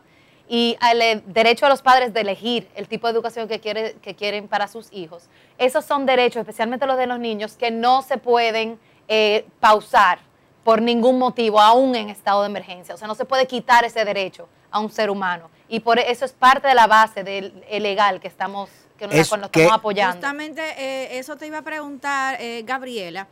y 0.48 0.76
el 0.90 1.02
eh, 1.02 1.22
derecho 1.26 1.66
a 1.66 1.68
los 1.68 1.82
padres 1.82 2.14
de 2.14 2.20
elegir 2.20 2.68
el 2.74 2.86
tipo 2.88 3.06
de 3.06 3.12
educación 3.12 3.48
que, 3.48 3.60
quiere, 3.60 3.94
que 4.02 4.14
quieren 4.14 4.48
para 4.48 4.68
sus 4.68 4.92
hijos. 4.92 5.24
Esos 5.58 5.84
son 5.84 6.06
derechos, 6.06 6.40
especialmente 6.40 6.86
los 6.86 6.96
de 6.96 7.06
los 7.06 7.18
niños, 7.18 7.56
que 7.56 7.70
no 7.70 8.02
se 8.02 8.18
pueden 8.18 8.78
eh, 9.08 9.46
pausar 9.60 10.20
por 10.62 10.82
ningún 10.82 11.18
motivo, 11.18 11.60
aún 11.60 11.94
en 11.94 12.10
estado 12.10 12.42
de 12.42 12.48
emergencia. 12.48 12.94
O 12.94 12.98
sea, 12.98 13.08
no 13.08 13.14
se 13.14 13.24
puede 13.24 13.46
quitar 13.46 13.84
ese 13.84 14.04
derecho 14.04 14.48
a 14.70 14.80
un 14.80 14.90
ser 14.90 15.10
humano. 15.10 15.50
Y 15.68 15.80
por 15.80 15.98
eso 15.98 16.24
es 16.24 16.32
parte 16.32 16.68
de 16.68 16.74
la 16.74 16.86
base 16.86 17.24
del 17.24 17.64
legal 17.68 18.20
que 18.20 18.28
estamos, 18.28 18.70
que 18.96 19.06
nos, 19.06 19.16
estamos 19.16 19.50
apoyando. 19.72 20.14
Justamente 20.14 20.62
eh, 20.76 21.18
eso 21.18 21.36
te 21.36 21.46
iba 21.46 21.58
a 21.58 21.62
preguntar, 21.62 22.38
Gabriela. 22.64 23.26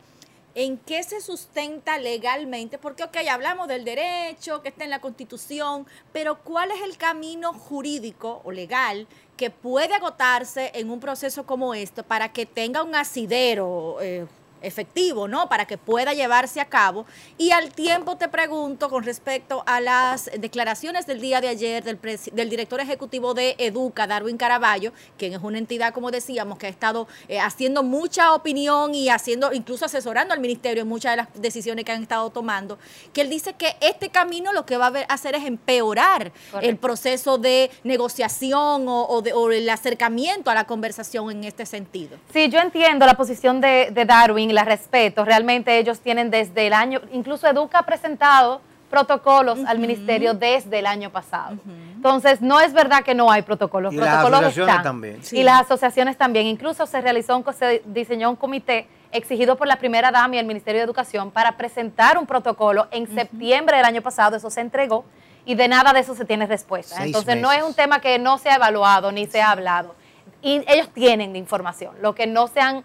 ¿En 0.57 0.77
qué 0.77 1.03
se 1.03 1.19
sustenta 1.19 1.97
legalmente? 1.97 2.77
Porque, 2.77 3.03
ok, 3.03 3.17
hablamos 3.29 3.67
del 3.67 3.83
derecho 3.83 4.61
que 4.61 4.69
está 4.69 4.85
en 4.85 4.89
la 4.89 5.01
Constitución, 5.01 5.85
pero 6.13 6.39
¿cuál 6.43 6.71
es 6.71 6.81
el 6.81 6.95
camino 6.95 7.51
jurídico 7.51 8.41
o 8.45 8.53
legal 8.53 9.05
que 9.35 9.49
puede 9.49 9.93
agotarse 9.93 10.71
en 10.73 10.89
un 10.89 11.01
proceso 11.01 11.45
como 11.45 11.73
este 11.73 12.03
para 12.03 12.31
que 12.31 12.45
tenga 12.45 12.83
un 12.83 12.95
asidero 12.95 13.97
eh, 13.99 14.27
efectivo, 14.65 15.27
¿no? 15.27 15.47
Para 15.49 15.65
que 15.65 15.77
pueda 15.77 16.13
llevarse 16.13 16.59
a 16.59 16.65
cabo. 16.65 17.05
Y 17.37 17.51
al 17.51 17.71
tiempo 17.73 18.17
te 18.17 18.27
pregunto 18.27 18.89
con 18.89 19.03
respecto 19.03 19.63
a 19.65 19.79
las 19.79 20.29
declaraciones 20.37 21.05
del 21.05 21.21
día 21.21 21.41
de 21.41 21.47
ayer 21.47 21.83
del, 21.83 21.99
del 22.33 22.49
director 22.49 22.79
ejecutivo 22.79 23.33
de 23.33 23.55
Educa, 23.57 24.07
Darwin 24.07 24.37
Caraballo, 24.37 24.91
quien 25.17 25.33
es 25.33 25.39
una 25.41 25.57
entidad, 25.57 25.93
como 25.93 26.11
decíamos, 26.11 26.57
que 26.57 26.67
ha 26.67 26.69
estado 26.69 27.07
eh, 27.27 27.39
haciendo 27.39 27.83
mucha 27.83 28.33
opinión 28.33 28.95
y 28.95 29.09
haciendo, 29.09 29.53
incluso 29.53 29.85
asesorando 29.85 30.33
al 30.33 30.39
ministerio 30.39 30.83
en 30.83 30.89
muchas 30.89 31.13
de 31.13 31.17
las 31.17 31.27
decisiones 31.35 31.85
que 31.85 31.91
han 31.91 32.01
estado 32.01 32.29
tomando, 32.29 32.77
que 33.13 33.21
él 33.21 33.29
dice 33.29 33.53
que 33.53 33.75
este 33.81 34.09
camino 34.09 34.53
lo 34.53 34.65
que 34.65 34.77
va 34.77 34.87
a 34.87 35.13
hacer 35.13 35.35
es 35.35 35.45
empeorar 35.45 36.31
el 36.61 36.77
proceso 36.77 37.37
de 37.37 37.71
negociación 37.83 38.85
o, 38.87 39.21
de, 39.21 39.33
el 39.57 39.69
acercamiento 39.69 40.49
a 40.49 40.55
la 40.55 40.65
conversación 40.65 41.29
en 41.31 41.43
este 41.43 41.65
sentido. 41.65 42.17
Sí, 42.33 42.49
yo 42.49 42.59
entiendo 42.59 43.05
la 43.05 43.15
posición 43.15 43.61
de, 43.61 43.89
de 43.91 44.05
Darwin 44.05 44.54
la 44.55 44.63
respeto. 44.63 45.23
Realmente 45.23 45.77
ellos 45.77 45.99
tienen 45.99 46.31
desde 46.31 46.67
el 46.67 46.73
año, 46.73 47.01
incluso 47.11 47.47
Educa 47.47 47.79
ha 47.79 47.83
presentado 47.83 48.61
protocolos 48.89 49.59
al 49.67 49.79
ministerio 49.79 50.33
desde 50.33 50.79
el 50.79 50.85
año 50.85 51.09
pasado. 51.09 51.57
Entonces, 51.95 52.41
no 52.41 52.61
es 52.61 52.71
verdad 52.71 53.03
que 53.03 53.13
no 53.13 53.29
hay 53.29 53.41
protocolos. 53.41 53.93
Y 53.93 53.97
protocolos 53.97 54.31
las 54.31 54.43
asociaciones 54.43 54.83
también. 54.83 55.19
Y 55.31 55.43
las 55.43 55.61
asociaciones 55.61 56.17
también. 56.17 56.47
Incluso 56.47 56.85
se 56.85 57.01
realizó, 57.01 57.35
un, 57.37 57.45
se 57.53 57.81
diseñó 57.85 58.29
un 58.29 58.35
comité 58.35 58.87
exigido 59.11 59.57
por 59.57 59.67
la 59.67 59.77
primera 59.77 60.11
dama 60.11 60.35
y 60.35 60.39
el 60.39 60.45
Ministerio 60.45 60.79
de 60.79 60.85
Educación 60.85 61.31
para 61.31 61.57
presentar 61.57 62.17
un 62.17 62.25
protocolo 62.25 62.87
en 62.91 63.13
septiembre 63.13 63.77
del 63.77 63.85
año 63.85 64.01
pasado. 64.01 64.37
Eso 64.37 64.49
se 64.49 64.61
entregó 64.61 65.03
y 65.45 65.55
de 65.55 65.67
nada 65.67 65.91
de 65.93 65.99
eso 65.99 66.15
se 66.15 66.25
tiene 66.25 66.45
respuesta. 66.45 67.03
Entonces, 67.03 67.37
no 67.41 67.51
es 67.51 67.63
un 67.63 67.73
tema 67.73 67.99
que 67.99 68.17
no 68.19 68.37
se 68.37 68.49
ha 68.49 68.55
evaluado 68.55 69.11
ni 69.11 69.25
se 69.25 69.41
ha 69.41 69.51
hablado. 69.51 69.95
Y 70.41 70.61
ellos 70.67 70.89
tienen 70.93 71.35
información. 71.35 71.95
Lo 72.01 72.13
que 72.13 72.27
no 72.27 72.47
se 72.47 72.61
han 72.61 72.83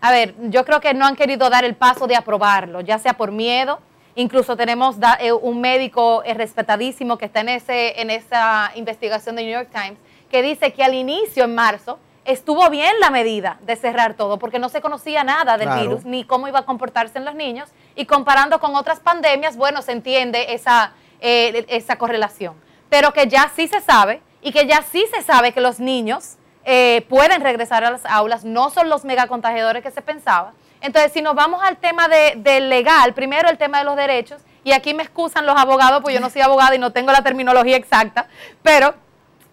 a 0.00 0.10
ver, 0.10 0.34
yo 0.48 0.64
creo 0.64 0.80
que 0.80 0.94
no 0.94 1.04
han 1.04 1.16
querido 1.16 1.50
dar 1.50 1.64
el 1.64 1.74
paso 1.74 2.06
de 2.06 2.16
aprobarlo, 2.16 2.80
ya 2.80 2.98
sea 2.98 3.14
por 3.14 3.32
miedo. 3.32 3.80
Incluso 4.14 4.56
tenemos 4.56 4.96
eh, 5.20 5.32
un 5.32 5.60
médico 5.60 6.22
eh, 6.24 6.34
respetadísimo 6.34 7.18
que 7.18 7.26
está 7.26 7.40
en, 7.40 7.50
ese, 7.50 8.00
en 8.00 8.10
esa 8.10 8.72
investigación 8.74 9.36
de 9.36 9.42
New 9.42 9.52
York 9.52 9.68
Times 9.72 9.98
que 10.30 10.42
dice 10.42 10.72
que 10.72 10.82
al 10.82 10.94
inicio, 10.94 11.44
en 11.44 11.54
marzo, 11.54 11.98
estuvo 12.24 12.68
bien 12.70 12.98
la 13.00 13.10
medida 13.10 13.58
de 13.62 13.76
cerrar 13.76 14.14
todo 14.14 14.38
porque 14.38 14.58
no 14.58 14.68
se 14.68 14.80
conocía 14.80 15.24
nada 15.24 15.58
del 15.58 15.70
virus 15.70 16.04
ni 16.04 16.24
cómo 16.24 16.48
iba 16.48 16.60
a 16.60 16.64
comportarse 16.64 17.18
en 17.18 17.24
los 17.24 17.34
niños. 17.34 17.68
Y 17.94 18.06
comparando 18.06 18.58
con 18.60 18.74
otras 18.76 19.00
pandemias, 19.00 19.56
bueno, 19.56 19.82
se 19.82 19.92
entiende 19.92 20.54
esa, 20.54 20.92
eh, 21.20 21.66
esa 21.68 21.96
correlación. 21.96 22.54
Pero 22.88 23.12
que 23.12 23.26
ya 23.26 23.50
sí 23.54 23.68
se 23.68 23.80
sabe 23.80 24.22
y 24.40 24.52
que 24.52 24.66
ya 24.66 24.82
sí 24.82 25.04
se 25.12 25.22
sabe 25.22 25.52
que 25.52 25.60
los 25.60 25.80
niños 25.80 26.36
eh, 26.72 27.04
pueden 27.08 27.40
regresar 27.40 27.82
a 27.82 27.90
las 27.90 28.06
aulas, 28.06 28.44
no 28.44 28.70
son 28.70 28.88
los 28.88 29.04
megacontagiadores 29.04 29.82
que 29.82 29.90
se 29.90 30.02
pensaba. 30.02 30.52
Entonces, 30.80 31.10
si 31.10 31.20
nos 31.20 31.34
vamos 31.34 31.60
al 31.64 31.78
tema 31.78 32.06
de, 32.06 32.60
legal, 32.60 33.12
primero 33.12 33.48
el 33.48 33.58
tema 33.58 33.78
de 33.78 33.84
los 33.84 33.96
derechos, 33.96 34.40
y 34.62 34.70
aquí 34.70 34.94
me 34.94 35.02
excusan 35.02 35.46
los 35.46 35.56
abogados, 35.56 36.00
pues 36.00 36.14
yo 36.14 36.20
no 36.20 36.30
soy 36.30 36.42
abogada 36.42 36.76
y 36.76 36.78
no 36.78 36.92
tengo 36.92 37.10
la 37.10 37.24
terminología 37.24 37.76
exacta, 37.76 38.28
pero 38.62 38.94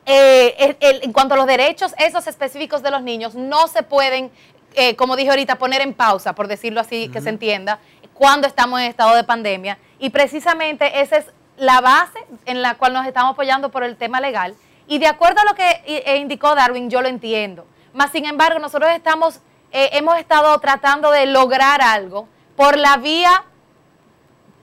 eh, 0.05 0.77
en 0.79 1.11
cuanto 1.11 1.33
a 1.33 1.37
los 1.37 1.47
derechos, 1.47 1.95
esos 1.97 2.27
específicos 2.27 2.83
de 2.83 2.91
los 2.91 3.01
niños, 3.01 3.33
no 3.33 3.67
se 3.67 3.81
pueden, 3.81 4.29
eh, 4.75 4.95
como 4.95 5.15
dije 5.15 5.31
ahorita, 5.31 5.55
poner 5.55 5.81
en 5.81 5.95
pausa, 5.95 6.35
por 6.35 6.47
decirlo 6.47 6.81
así, 6.81 7.09
que 7.09 7.19
se 7.21 7.29
entienda, 7.29 7.79
cuando 8.13 8.45
estamos 8.45 8.79
en 8.79 8.85
estado 8.85 9.15
de 9.15 9.23
pandemia. 9.23 9.79
Y 9.97 10.11
precisamente 10.11 11.01
esa 11.01 11.17
es 11.17 11.25
la 11.55 11.81
base 11.81 12.19
en 12.45 12.61
la 12.61 12.75
cual 12.75 12.93
nos 12.93 13.07
estamos 13.07 13.31
apoyando 13.31 13.71
por 13.71 13.83
el 13.83 13.97
tema 13.97 14.21
legal 14.21 14.53
y 14.87 14.99
de 14.99 15.07
acuerdo 15.07 15.41
a 15.41 15.45
lo 15.45 15.53
que 15.53 15.81
e 15.85 16.17
indicó 16.17 16.55
Darwin, 16.55 16.89
yo 16.89 17.01
lo 17.01 17.07
entiendo. 17.07 17.65
Mas, 17.93 18.11
sin 18.11 18.25
embargo, 18.25 18.59
nosotros 18.59 18.91
estamos, 18.91 19.41
eh, 19.71 19.89
hemos 19.93 20.17
estado 20.17 20.57
tratando 20.59 21.11
de 21.11 21.25
lograr 21.25 21.81
algo 21.81 22.27
por 22.55 22.77
la 22.77 22.97
vía 22.97 23.43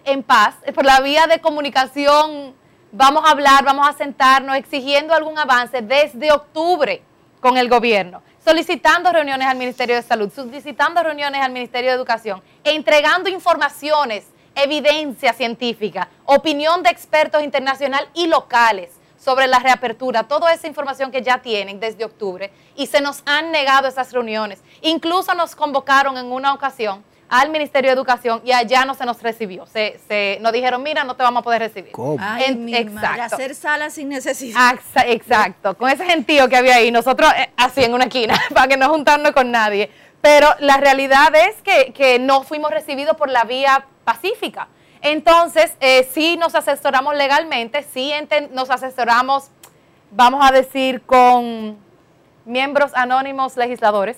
en 0.04 0.23
paz, 0.23 0.57
por 0.75 0.85
la 0.85 1.00
vía 1.00 1.26
de 1.26 1.40
comunicación. 1.40 2.54
Vamos 2.93 3.25
a 3.26 3.31
hablar, 3.31 3.64
vamos 3.64 3.88
a 3.88 3.93
sentarnos 3.93 4.57
exigiendo 4.57 5.14
algún 5.14 5.38
avance 5.38 5.83
desde 5.83 6.33
octubre 6.33 7.02
con 7.40 7.59
el 7.59 7.69
gobierno, 7.69 8.23
solicitando 8.43 9.12
reuniones 9.12 9.47
al 9.47 9.59
Ministerio 9.59 9.97
de 9.97 10.02
Salud, 10.02 10.33
solicitando 10.33 11.02
reuniones 11.02 11.43
al 11.43 11.52
Ministerio 11.52 11.90
de 11.90 11.97
Educación, 11.97 12.43
entregando 12.62 13.28
informaciones, 13.28 14.26
evidencia 14.54 15.33
científica, 15.33 16.09
opinión 16.25 16.83
de 16.83 16.90
expertos 16.90 17.43
internacionales 17.43 18.09
y 18.14 18.28
locales 18.28 18.93
sobre 19.25 19.47
la 19.47 19.59
reapertura, 19.59 20.25
toda 20.25 20.52
esa 20.52 20.66
información 20.66 21.11
que 21.11 21.23
ya 21.23 21.40
tienen 21.40 21.81
desde 21.81 22.04
octubre 22.04 22.50
y 22.76 22.87
se 22.87 23.00
nos 23.00 23.23
han 23.25 23.50
negado 23.52 23.88
esas 23.88 24.12
reuniones. 24.12 24.62
Incluso 24.83 25.35
nos 25.35 25.57
convocaron 25.57 26.19
en 26.19 26.31
una 26.31 26.52
ocasión 26.52 27.02
al 27.31 27.49
Ministerio 27.49 27.90
de 27.90 27.95
Educación 27.95 28.43
y 28.45 28.52
allá 28.52 28.85
no 28.85 28.93
se 28.95 29.07
nos 29.07 29.23
recibió. 29.23 29.66
Se, 29.66 30.38
nos 30.43 30.52
dijeron, 30.52 30.83
mira, 30.83 31.04
no 31.04 31.16
te 31.16 31.23
vamos 31.23 31.40
a 31.40 31.43
poder 31.43 31.62
recibir. 31.62 31.93
¿Cómo? 31.93 32.19
exacto. 32.38 33.23
hacer 33.23 33.54
salas 33.54 33.95
sin 33.95 34.11
necesidad. 34.11 34.78
Exacto, 35.07 35.76
con 35.76 35.88
ese 35.88 36.04
gentío 36.04 36.49
que 36.49 36.57
había 36.57 36.76
ahí, 36.76 36.90
nosotros 36.93 37.33
eh, 37.37 37.50
así 37.57 37.83
en 37.83 37.95
una 37.95 38.04
esquina, 38.04 38.38
para 38.54 38.69
que 38.69 38.76
no 38.76 38.90
juntarnos 38.90 39.33
con 39.33 39.50
nadie. 39.50 39.90
Pero 40.21 40.49
la 40.61 40.76
realidad 40.76 41.35
es 41.35 41.57
que, 41.62 41.93
que 41.93 42.19
no 42.19 42.43
fuimos 42.43 42.71
recibidos 42.71 43.16
por 43.16 43.31
la 43.31 43.45
vía 43.45 43.87
pacífica. 44.04 44.69
Entonces, 45.04 45.76
eh, 45.80 46.08
sí 46.12 46.38
nos 46.38 46.54
asesoramos 46.54 47.14
legalmente, 47.14 47.82
sí 47.82 48.11
nos 48.52 48.70
asesoramos, 48.70 49.50
vamos 50.11 50.42
a 50.42 50.50
decir, 50.50 51.02
con 51.02 51.76
miembros 52.46 52.90
anónimos 52.94 53.58
legisladores 53.58 54.16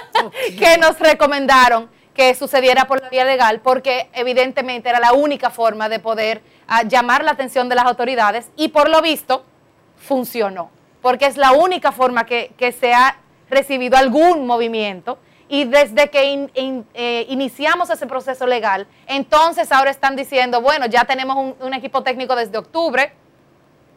que 0.58 0.78
nos 0.78 1.00
recomendaron 1.00 1.90
que 2.14 2.36
sucediera 2.36 2.84
por 2.84 3.02
la 3.02 3.08
vía 3.08 3.24
legal 3.24 3.58
porque 3.58 4.08
evidentemente 4.12 4.88
era 4.88 5.00
la 5.00 5.14
única 5.14 5.50
forma 5.50 5.88
de 5.88 5.98
poder 5.98 6.42
ah, 6.68 6.84
llamar 6.84 7.24
la 7.24 7.32
atención 7.32 7.68
de 7.68 7.74
las 7.74 7.86
autoridades 7.86 8.50
y 8.54 8.68
por 8.68 8.88
lo 8.88 9.02
visto 9.02 9.44
funcionó, 9.96 10.70
porque 11.02 11.26
es 11.26 11.38
la 11.38 11.50
única 11.50 11.90
forma 11.90 12.24
que, 12.24 12.52
que 12.56 12.70
se 12.70 12.94
ha 12.94 13.16
recibido 13.48 13.96
algún 13.96 14.46
movimiento 14.46 15.18
y 15.50 15.64
desde 15.64 16.08
que 16.10 16.48
eh, 16.94 17.26
iniciamos 17.28 17.90
ese 17.90 18.06
proceso 18.06 18.46
legal, 18.46 18.86
entonces 19.08 19.70
ahora 19.72 19.90
están 19.90 20.14
diciendo, 20.14 20.62
bueno, 20.62 20.86
ya 20.86 21.04
tenemos 21.04 21.54
un, 21.58 21.74
equipo 21.74 22.02
técnico 22.02 22.34
desde 22.36 22.56
octubre, 22.56 23.12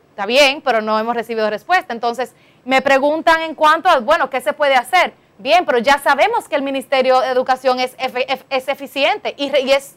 Está 0.10 0.28
bien, 0.28 0.62
pero 0.62 0.80
no 0.80 1.00
hemos 1.00 1.16
recibido 1.16 1.50
respuesta. 1.50 1.92
Entonces, 1.92 2.36
me 2.66 2.84
preguntan 2.84 3.42
en 3.42 3.56
cuanto 3.56 3.90
a, 3.90 4.00
bueno, 4.00 4.30
¿qué 4.30 4.42
se 4.42 4.54
puede 4.54 4.76
hacer? 4.76 5.12
Bien, 5.40 5.66
pero 5.66 5.80
ya 5.80 5.98
sabemos 5.98 6.48
que 6.48 6.56
el 6.56 6.62
Ministerio 6.62 7.20
de 7.20 7.30
Educación 7.30 7.80
es, 7.80 7.96
es 8.52 8.68
eficiente 8.68 9.34
y, 9.36 9.50
es, 9.72 9.96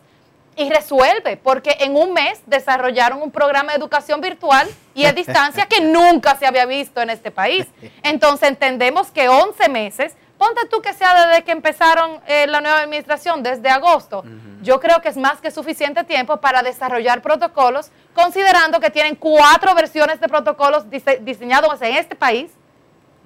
y 0.57 0.71
resuelve, 0.71 1.37
porque 1.37 1.77
en 1.81 1.97
un 1.97 2.15
mes 2.15 2.41
desarrollaron 2.47 3.21
un 3.21 3.31
programa 3.31 3.73
de 3.73 3.79
educación 3.79 4.23
virtual 4.23 4.67
y 4.95 5.05
a 5.05 5.13
distancia 5.13 5.67
que 5.67 5.81
nunca 5.83 6.35
se 6.37 6.47
había 6.47 6.65
visto 6.65 7.03
en 7.03 7.11
este 7.11 7.31
país. 7.31 7.67
Entonces 8.03 8.49
entendemos 8.49 9.11
que 9.11 9.29
11 9.29 9.69
meses, 9.69 10.17
ponte 10.38 10.66
tú 10.71 10.81
que 10.81 10.93
sea 10.93 11.26
desde 11.26 11.45
que 11.45 11.52
empezaron 11.52 12.21
eh, 12.26 12.47
la 12.47 12.61
nueva 12.61 12.81
administración, 12.81 13.43
desde 13.43 13.69
agosto, 13.69 14.25
yo 14.62 14.81
creo 14.81 15.00
que 15.00 15.09
es 15.09 15.16
más 15.16 15.40
que 15.40 15.50
suficiente 15.50 16.05
tiempo 16.05 16.38
para 16.38 16.62
desarrollar 16.62 17.23
protocolos, 17.23 17.90
considerando 18.14 18.81
que 18.81 18.90
tienen 18.90 19.14
cuatro 19.14 19.75
versiones 19.75 20.21
de 20.21 20.28
protocolos 20.28 20.87
diseñados 21.21 21.81
en 21.83 21.97
este 21.97 22.14
país 22.14 22.50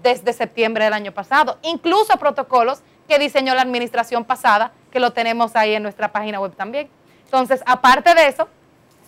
desde 0.03 0.33
septiembre 0.33 0.85
del 0.85 0.93
año 0.93 1.13
pasado, 1.13 1.59
incluso 1.63 2.17
protocolos 2.17 2.81
que 3.09 3.19
diseñó 3.19 3.55
la 3.55 3.63
administración 3.63 4.25
pasada, 4.25 4.73
que 4.91 5.01
lo 5.01 5.13
tenemos 5.13 5.57
ahí 5.57 5.75
en 5.75 5.83
nuestra 5.83 6.13
página 6.13 6.41
web 6.41 6.55
también. 6.55 6.89
Entonces, 7.25 7.63
aparte 7.67 8.15
de 8.15 8.29
eso, 8.29 8.49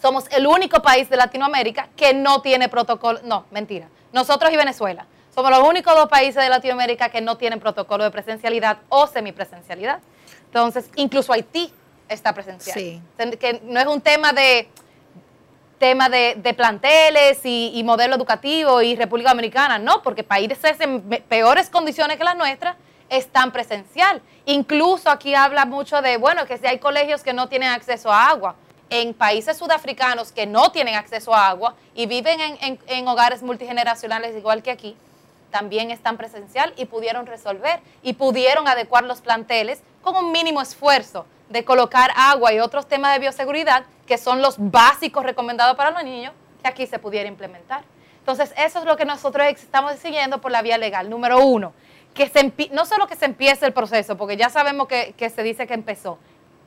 somos 0.01 0.27
el 0.33 0.47
único 0.47 0.83
país 0.83 1.09
de 1.09 1.17
Latinoamérica 1.17 1.89
que 1.97 2.13
no 2.13 2.43
tiene 2.43 2.69
protocolo, 2.69 3.21
no, 3.25 3.47
mentira, 3.51 3.89
nosotros 4.13 4.53
y 4.53 4.57
Venezuela. 4.57 5.07
Somos 5.35 5.51
los 5.51 5.67
únicos 5.67 5.95
dos 5.95 6.09
países 6.09 6.43
de 6.43 6.49
Latinoamérica 6.49 7.09
que 7.09 7.21
no 7.21 7.37
tienen 7.37 7.59
protocolo 7.59 8.05
de 8.05 8.11
presencialidad 8.11 8.79
o 8.89 9.07
semipresencialidad. 9.07 10.01
Entonces, 10.47 10.91
incluso 10.97 11.33
Haití 11.33 11.73
está 12.09 12.35
presencial. 12.35 12.79
Sí. 12.79 13.01
Que 13.41 13.63
no 13.65 13.81
es 13.81 13.87
un 13.87 14.03
tema 14.03 14.35
de, 14.35 14.69
tema 15.79 16.11
de, 16.11 16.55
planteles 16.55 17.41
y, 17.45 17.83
modelo 17.85 18.15
educativo 18.15 18.83
y 18.83 18.95
República 18.95 19.31
Dominicana, 19.31 19.79
no, 19.79 20.03
porque 20.03 20.23
países 20.23 20.79
en 20.81 21.01
peores 21.01 21.71
condiciones 21.71 22.19
que 22.19 22.25
las 22.25 22.37
nuestras 22.37 22.77
están 23.09 23.53
presencial. 23.53 24.21
Incluso 24.45 25.11
aquí 25.11 25.35
habla 25.35 25.65
mucho 25.65 26.03
de, 26.03 26.19
bueno, 26.19 26.47
que 26.47 26.59
si 26.59 26.67
hay 26.67 26.79
colegios 26.79 27.23
que 27.23 27.33
no 27.33 27.49
tienen 27.49 27.71
acceso 27.71 28.13
a 28.13 28.29
agua, 28.29 28.55
en 28.91 29.15
países 29.15 29.57
sudafricanos 29.57 30.33
que 30.33 30.47
no 30.47 30.71
tienen 30.71 30.95
acceso 30.97 31.35
a 31.35 31.49
agua 31.49 31.75
y 31.95 32.05
viven 32.05 32.39
en, 32.61 32.79
en 32.87 33.09
hogares 33.09 33.43
multigeneracionales 33.43 34.37
igual 34.37 34.63
que 34.63 34.71
aquí, 34.71 34.97
también 35.53 35.93
están 35.93 36.17
presencial 36.17 36.73
y 36.77 36.87
pudieron 36.87 37.27
resolver 37.27 37.81
y 38.03 38.15
pudieron 38.15 38.67
adecuar 38.67 39.05
los 39.05 39.21
planteles 39.21 39.83
con 40.03 40.17
un 40.17 40.33
mínimo 40.33 40.61
esfuerzo 40.61 41.27
de 41.49 41.65
colocar 41.65 42.11
agua 42.17 42.53
y 42.53 42.59
otros 42.59 42.89
temas 42.89 43.13
de 43.13 43.21
bioseguridad 43.21 43.85
que 44.07 44.19
son 44.19 44.43
los 44.43 44.57
básicos 44.59 45.23
recomendados 45.23 45.77
para 45.77 45.93
los 45.93 46.03
niños, 46.03 46.33
que 46.63 46.69
aquí 46.69 46.87
se 46.87 46.99
pudiera 46.99 47.29
implementar. 47.29 47.85
Entonces, 48.19 48.53
eso 48.57 48.79
es 48.81 48.85
lo 48.85 48.97
que 48.97 49.05
nosotros 49.05 49.47
estamos 49.47 49.97
siguiendo 49.97 50.41
por 50.41 50.51
la 50.51 50.63
vía 50.63 50.79
legal. 50.79 51.11
Número 51.11 51.39
uno, 51.45 51.73
que 52.15 52.29
se 52.29 52.53
no 52.73 52.87
solo 52.87 53.07
que 53.07 53.17
se 53.17 53.27
empiece 53.27 53.67
el 53.67 53.73
proceso, 53.73 54.17
porque 54.17 54.37
ya 54.37 54.49
sabemos 54.49 54.89
que, 54.89 55.15
que 55.17 55.29
se 55.29 55.43
dice 55.43 55.67
que 55.67 55.75
empezó, 55.75 56.19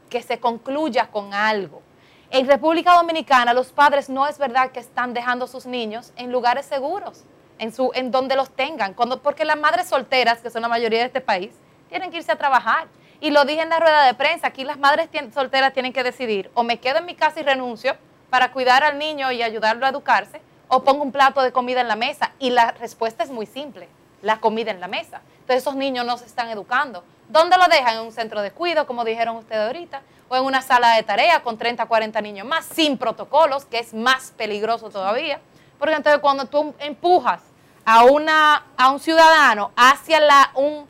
que 0.09 0.21
se 0.21 0.39
concluya 0.39 1.07
con 1.11 1.33
algo. 1.33 1.81
En 2.29 2.47
República 2.47 2.93
Dominicana 2.95 3.53
los 3.53 3.71
padres 3.71 4.09
no 4.09 4.27
es 4.27 4.37
verdad 4.37 4.71
que 4.71 4.79
están 4.79 5.13
dejando 5.13 5.45
a 5.45 5.47
sus 5.47 5.65
niños 5.65 6.11
en 6.15 6.31
lugares 6.31 6.65
seguros, 6.65 7.23
en, 7.59 7.73
su, 7.73 7.91
en 7.93 8.11
donde 8.11 8.35
los 8.35 8.49
tengan, 8.49 8.93
cuando, 8.93 9.21
porque 9.21 9.45
las 9.45 9.57
madres 9.57 9.87
solteras, 9.87 10.39
que 10.39 10.49
son 10.49 10.61
la 10.61 10.67
mayoría 10.67 10.99
de 10.99 11.05
este 11.05 11.21
país, 11.21 11.51
tienen 11.89 12.11
que 12.11 12.17
irse 12.17 12.31
a 12.31 12.37
trabajar. 12.37 12.87
Y 13.21 13.31
lo 13.31 13.45
dije 13.45 13.61
en 13.61 13.69
la 13.69 13.79
rueda 13.79 14.05
de 14.05 14.13
prensa, 14.13 14.47
aquí 14.47 14.63
las 14.63 14.77
madres 14.77 15.09
solteras 15.33 15.73
tienen 15.73 15.93
que 15.93 16.03
decidir, 16.03 16.51
o 16.53 16.63
me 16.63 16.79
quedo 16.79 16.99
en 16.99 17.05
mi 17.05 17.15
casa 17.15 17.39
y 17.39 17.43
renuncio 17.43 17.95
para 18.29 18.51
cuidar 18.51 18.83
al 18.83 18.97
niño 18.97 19.31
y 19.31 19.41
ayudarlo 19.41 19.85
a 19.85 19.89
educarse, 19.89 20.41
o 20.67 20.83
pongo 20.83 21.03
un 21.03 21.11
plato 21.11 21.41
de 21.41 21.51
comida 21.51 21.81
en 21.81 21.87
la 21.87 21.95
mesa. 21.95 22.31
Y 22.39 22.49
la 22.49 22.71
respuesta 22.71 23.23
es 23.23 23.29
muy 23.29 23.45
simple, 23.45 23.87
la 24.21 24.39
comida 24.39 24.71
en 24.71 24.79
la 24.79 24.87
mesa. 24.87 25.21
Entonces 25.39 25.63
esos 25.63 25.75
niños 25.75 26.05
no 26.05 26.17
se 26.17 26.25
están 26.25 26.49
educando. 26.49 27.03
¿Dónde 27.29 27.57
lo 27.57 27.67
dejan? 27.67 27.97
En 27.97 28.01
un 28.01 28.11
centro 28.11 28.41
de 28.41 28.51
cuidado, 28.51 28.85
como 28.85 29.05
dijeron 29.05 29.35
ustedes 29.37 29.65
ahorita, 29.65 30.01
o 30.27 30.35
en 30.35 30.43
una 30.43 30.61
sala 30.61 30.95
de 30.95 31.03
tarea 31.03 31.41
con 31.43 31.57
30, 31.57 31.85
40 31.85 32.21
niños 32.21 32.47
más, 32.47 32.65
sin 32.65 32.97
protocolos, 32.97 33.65
que 33.65 33.79
es 33.79 33.93
más 33.93 34.31
peligroso 34.35 34.89
todavía. 34.89 35.39
Porque 35.79 35.95
entonces 35.95 36.21
cuando 36.21 36.45
tú 36.45 36.73
empujas 36.79 37.41
a, 37.85 38.03
una, 38.03 38.65
a 38.77 38.91
un 38.91 38.99
ciudadano 38.99 39.71
hacia 39.75 40.19
la, 40.19 40.51
un 40.55 40.87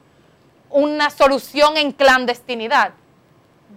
una 0.75 1.09
solución 1.09 1.77
en 1.77 1.93
clandestinidad, 1.93 2.91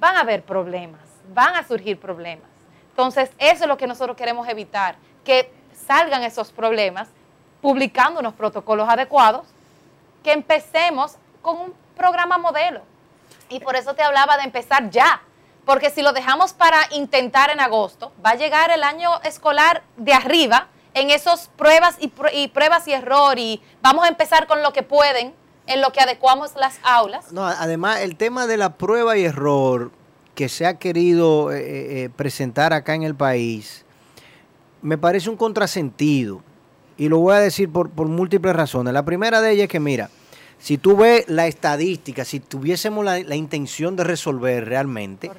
van 0.00 0.16
a 0.16 0.20
haber 0.20 0.42
problemas, 0.42 1.00
van 1.32 1.54
a 1.54 1.62
surgir 1.62 1.98
problemas. 1.98 2.48
Entonces, 2.90 3.30
eso 3.38 3.64
es 3.64 3.68
lo 3.68 3.76
que 3.76 3.86
nosotros 3.86 4.16
queremos 4.16 4.48
evitar, 4.48 4.96
que 5.24 5.52
salgan 5.86 6.24
esos 6.24 6.50
problemas 6.50 7.06
publicando 7.60 8.18
unos 8.18 8.34
protocolos 8.34 8.88
adecuados, 8.88 9.46
que 10.24 10.32
empecemos 10.32 11.16
con 11.40 11.58
un 11.58 11.74
programa 11.96 12.36
modelo. 12.36 12.80
Y 13.48 13.60
por 13.60 13.76
eso 13.76 13.94
te 13.94 14.02
hablaba 14.02 14.36
de 14.36 14.42
empezar 14.42 14.90
ya, 14.90 15.22
porque 15.64 15.90
si 15.90 16.02
lo 16.02 16.12
dejamos 16.12 16.52
para 16.52 16.80
intentar 16.90 17.50
en 17.50 17.60
agosto, 17.60 18.10
va 18.26 18.30
a 18.30 18.34
llegar 18.34 18.72
el 18.72 18.82
año 18.82 19.20
escolar 19.22 19.82
de 19.96 20.14
arriba 20.14 20.66
en 21.00 21.10
esas 21.10 21.48
pruebas 21.56 21.96
y, 22.00 22.12
y 22.32 22.48
pruebas 22.48 22.86
y 22.88 22.92
error 22.92 23.38
y 23.38 23.62
vamos 23.82 24.04
a 24.04 24.08
empezar 24.08 24.46
con 24.46 24.62
lo 24.62 24.72
que 24.72 24.82
pueden 24.82 25.34
en 25.66 25.82
lo 25.82 25.92
que 25.92 26.00
adecuamos 26.00 26.54
las 26.56 26.80
aulas. 26.82 27.32
No, 27.32 27.46
además 27.46 28.00
el 28.00 28.16
tema 28.16 28.46
de 28.46 28.56
la 28.56 28.76
prueba 28.76 29.16
y 29.16 29.24
error 29.24 29.92
que 30.34 30.48
se 30.48 30.66
ha 30.66 30.78
querido 30.78 31.52
eh, 31.52 31.58
eh, 31.58 32.04
eh, 32.04 32.10
presentar 32.14 32.72
acá 32.72 32.94
en 32.94 33.02
el 33.02 33.14
país, 33.14 33.84
me 34.82 34.96
parece 34.96 35.28
un 35.30 35.36
contrasentido. 35.36 36.42
Y 36.96 37.08
lo 37.08 37.18
voy 37.18 37.34
a 37.34 37.40
decir 37.40 37.70
por, 37.70 37.90
múltiples 38.06 38.54
razones. 38.56 38.92
La 38.92 39.04
primera 39.04 39.40
de 39.40 39.52
ellas 39.52 39.64
es 39.64 39.68
que, 39.68 39.78
mira, 39.80 40.10
si 40.58 40.78
tú 40.78 40.96
ves 40.96 41.24
la 41.28 41.46
estadística, 41.46 42.24
si 42.24 42.40
tuviésemos 42.40 43.04
la, 43.04 43.36
intención 43.36 43.94
de 43.94 44.04
resolver 44.04 44.64
realmente, 44.64 45.30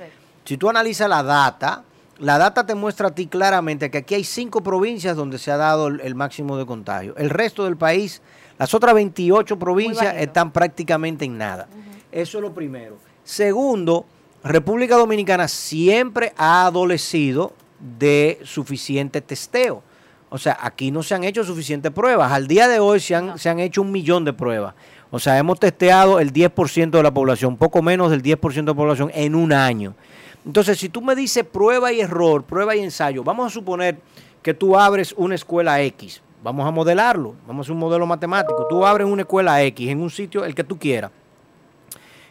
si 0.45 0.57
tú 0.57 0.69
analizas 0.69 1.09
la 1.09 1.23
data, 1.23 1.83
la 2.19 2.37
data 2.37 2.65
te 2.65 2.75
muestra 2.75 3.07
a 3.07 3.11
ti 3.15 3.27
claramente 3.27 3.89
que 3.89 3.99
aquí 3.99 4.15
hay 4.15 4.23
cinco 4.23 4.61
provincias 4.61 5.15
donde 5.15 5.37
se 5.37 5.51
ha 5.51 5.57
dado 5.57 5.87
el 5.87 6.15
máximo 6.15 6.57
de 6.57 6.65
contagio. 6.65 7.15
El 7.17 7.29
resto 7.29 7.65
del 7.65 7.77
país 7.77 8.21
las 8.59 8.73
otras 8.73 8.93
28 8.93 9.57
provincias 9.57 10.15
están 10.17 10.51
prácticamente 10.51 11.23
en 11.23 11.37
nada. 11.37 11.69
Eso 12.11 12.39
es 12.39 12.41
lo 12.41 12.53
primero. 12.53 12.97
Segundo, 13.23 14.05
República 14.43 14.97
Dominicana 14.97 15.47
siempre 15.47 16.33
ha 16.35 16.65
adolecido 16.65 17.53
de 17.97 18.37
suficiente 18.43 19.21
testeo. 19.21 19.81
O 20.29 20.37
sea, 20.37 20.57
aquí 20.61 20.91
no 20.91 21.03
se 21.03 21.15
han 21.15 21.23
hecho 21.23 21.45
suficientes 21.45 21.93
pruebas. 21.93 22.33
Al 22.33 22.47
día 22.47 22.67
de 22.67 22.79
hoy 22.79 22.99
se 22.99 23.15
han, 23.15 23.39
se 23.39 23.47
han 23.47 23.59
hecho 23.59 23.81
un 23.81 23.93
millón 23.93 24.25
de 24.25 24.33
pruebas. 24.33 24.75
O 25.09 25.19
sea, 25.19 25.37
hemos 25.37 25.57
testeado 25.57 26.19
el 26.19 26.33
10% 26.33 26.89
de 26.89 27.01
la 27.01 27.13
población, 27.13 27.55
poco 27.55 27.81
menos 27.81 28.11
del 28.11 28.21
10% 28.21 28.53
de 28.53 28.63
la 28.63 28.73
población 28.73 29.09
en 29.13 29.35
un 29.35 29.53
año. 29.53 29.95
Entonces, 30.45 30.79
si 30.79 30.89
tú 30.89 31.01
me 31.01 31.15
dices 31.15 31.43
prueba 31.43 31.91
y 31.91 32.01
error, 32.01 32.43
prueba 32.43 32.75
y 32.75 32.79
ensayo, 32.79 33.23
vamos 33.23 33.47
a 33.47 33.49
suponer 33.49 33.99
que 34.41 34.53
tú 34.53 34.77
abres 34.77 35.13
una 35.17 35.35
escuela 35.35 35.81
X, 35.81 36.21
Vamos 36.41 36.65
a 36.65 36.71
modelarlo, 36.71 37.35
vamos 37.45 37.63
a 37.63 37.67
hacer 37.67 37.73
un 37.73 37.79
modelo 37.79 38.05
matemático. 38.05 38.65
Tú 38.69 38.85
abres 38.85 39.05
una 39.05 39.23
escuela 39.23 39.61
X 39.63 39.89
en 39.89 39.99
un 39.99 40.09
sitio, 40.09 40.45
el 40.45 40.55
que 40.55 40.63
tú 40.63 40.79
quieras. 40.79 41.11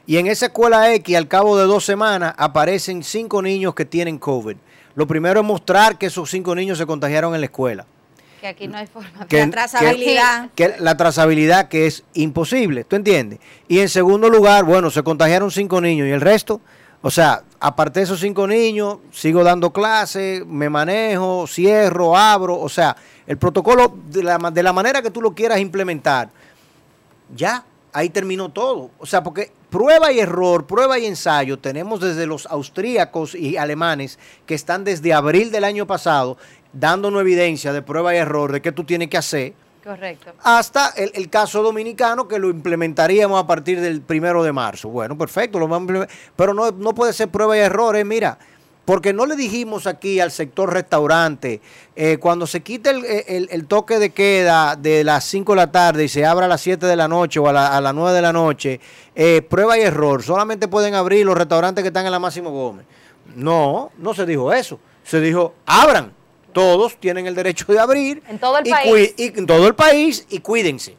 Y 0.06 0.16
en 0.16 0.26
esa 0.26 0.46
escuela 0.46 0.94
X, 0.94 1.14
al 1.14 1.28
cabo 1.28 1.58
de 1.58 1.64
dos 1.64 1.84
semanas, 1.84 2.32
aparecen 2.38 3.02
cinco 3.02 3.42
niños 3.42 3.74
que 3.74 3.84
tienen 3.84 4.18
COVID. 4.18 4.56
Lo 4.94 5.06
primero 5.06 5.40
es 5.40 5.46
mostrar 5.46 5.98
que 5.98 6.06
esos 6.06 6.30
cinco 6.30 6.54
niños 6.54 6.78
se 6.78 6.86
contagiaron 6.86 7.34
en 7.34 7.42
la 7.42 7.46
escuela. 7.46 7.84
Que 8.40 8.46
aquí 8.46 8.66
no 8.66 8.78
hay 8.78 8.86
forma. 8.86 9.26
Que, 9.26 9.44
la 9.44 9.50
trazabilidad. 9.50 10.50
Que, 10.54 10.76
la 10.78 10.96
trazabilidad 10.96 11.68
que 11.68 11.86
es 11.86 12.04
imposible, 12.14 12.84
¿tú 12.84 12.96
entiendes? 12.96 13.40
Y 13.66 13.80
en 13.80 13.90
segundo 13.90 14.30
lugar, 14.30 14.64
bueno, 14.64 14.88
se 14.90 15.02
contagiaron 15.02 15.50
cinco 15.50 15.82
niños 15.82 16.08
y 16.08 16.12
el 16.12 16.22
resto, 16.22 16.62
o 17.00 17.11
sea, 17.11 17.42
aparte 17.61 18.00
de 18.00 18.04
esos 18.04 18.20
cinco 18.20 18.46
niños, 18.46 18.98
sigo 19.12 19.44
dando 19.44 19.72
clases, 19.72 20.44
me 20.46 20.68
manejo, 20.68 21.46
cierro, 21.46 22.16
abro, 22.16 22.58
o 22.58 22.68
sea, 22.68 22.96
el 23.26 23.38
protocolo 23.38 23.94
de 24.06 24.22
la, 24.22 24.38
de 24.38 24.62
la 24.62 24.72
manera 24.72 25.02
que 25.02 25.11
tú 25.11 25.20
lo 25.20 25.34
quieras 25.34 25.61
implementar, 25.61 26.30
ya, 27.34 27.64
ahí 27.92 28.11
terminó 28.11 28.48
todo. 28.48 28.90
O 28.98 29.06
sea, 29.06 29.22
porque 29.22 29.52
prueba 29.70 30.11
y 30.12 30.20
error, 30.20 30.66
prueba 30.66 30.98
y 30.98 31.06
ensayo, 31.06 31.58
tenemos 31.58 32.00
desde 32.00 32.26
los 32.26 32.46
austríacos 32.46 33.34
y 33.34 33.56
alemanes 33.56 34.18
que 34.46 34.54
están 34.54 34.84
desde 34.84 35.12
abril 35.12 35.50
del 35.50 35.64
año 35.64 35.87
pasado 35.87 36.37
dándonos 36.72 37.20
evidencia 37.20 37.72
de 37.72 37.82
prueba 37.82 38.14
y 38.14 38.18
error 38.18 38.52
de 38.52 38.62
qué 38.62 38.72
tú 38.72 38.84
tienes 38.84 39.08
que 39.08 39.18
hacer. 39.18 39.54
Correcto. 39.82 40.32
Hasta 40.42 40.88
el, 40.96 41.30
caso 41.30 41.62
dominicano 41.62 42.28
que 42.28 42.38
lo 42.38 42.50
implementaríamos 42.50 43.42
a 43.42 43.46
partir 43.46 43.80
del 43.80 44.00
primero 44.00 44.42
de 44.42 44.52
marzo. 44.52 44.88
Bueno, 44.88 45.16
perfecto, 45.16 45.58
lo 45.58 45.68
vamos 45.68 46.06
pero 46.36 46.52
no, 46.52 46.70
no 46.72 46.94
puede 46.94 47.12
ser 47.12 47.28
prueba 47.28 47.56
y 47.56 47.60
error. 47.60 47.96
Eh, 47.96 48.04
mira, 48.04 48.38
porque 48.88 49.12
no 49.12 49.26
le 49.26 49.36
dijimos 49.36 49.86
aquí 49.86 50.18
al 50.18 50.30
sector 50.30 50.72
restaurante, 50.72 51.60
eh, 51.94 52.16
cuando 52.18 52.46
se 52.46 52.62
quite 52.62 52.88
el, 52.90 53.66
toque 53.66 53.98
de 53.98 54.08
queda 54.08 54.76
de 54.76 55.04
las 55.04 55.24
5 55.24 55.52
de 55.52 55.56
la 55.56 55.70
tarde 55.70 56.04
y 56.04 56.08
se 56.08 56.24
abra 56.24 56.46
a 56.46 56.48
las 56.48 56.62
7 56.62 56.86
de 56.86 56.96
la 56.96 57.06
noche 57.06 57.38
o 57.38 57.48
a, 57.48 57.80
las 57.82 57.94
9 57.94 58.12
de 58.14 58.22
la 58.22 58.32
noche, 58.32 58.80
eh, 59.14 59.42
prueba 59.42 59.76
y 59.76 59.82
error, 59.82 60.22
solamente 60.22 60.68
pueden 60.68 60.94
abrir 60.94 61.26
los 61.26 61.36
restaurantes 61.36 61.82
que 61.82 61.88
están 61.88 62.06
en 62.06 62.12
la 62.12 62.18
Máximo 62.18 62.50
Gómez. 62.50 62.86
No, 63.36 63.90
no 63.98 64.14
se 64.14 64.24
dijo 64.24 64.54
eso. 64.54 64.80
Se 65.04 65.20
dijo, 65.20 65.52
abran. 65.66 66.17
Todos 66.52 66.96
tienen 66.98 67.26
el 67.26 67.34
derecho 67.34 67.64
de 67.72 67.78
abrir. 67.78 68.22
En 68.28 68.38
todo 68.38 68.58
el 68.58 68.66
y 68.66 68.70
país. 68.70 69.14
y 69.16 69.38
en 69.38 69.46
todo 69.46 69.66
el 69.66 69.74
país 69.74 70.26
y 70.30 70.40
cuídense. 70.40 70.96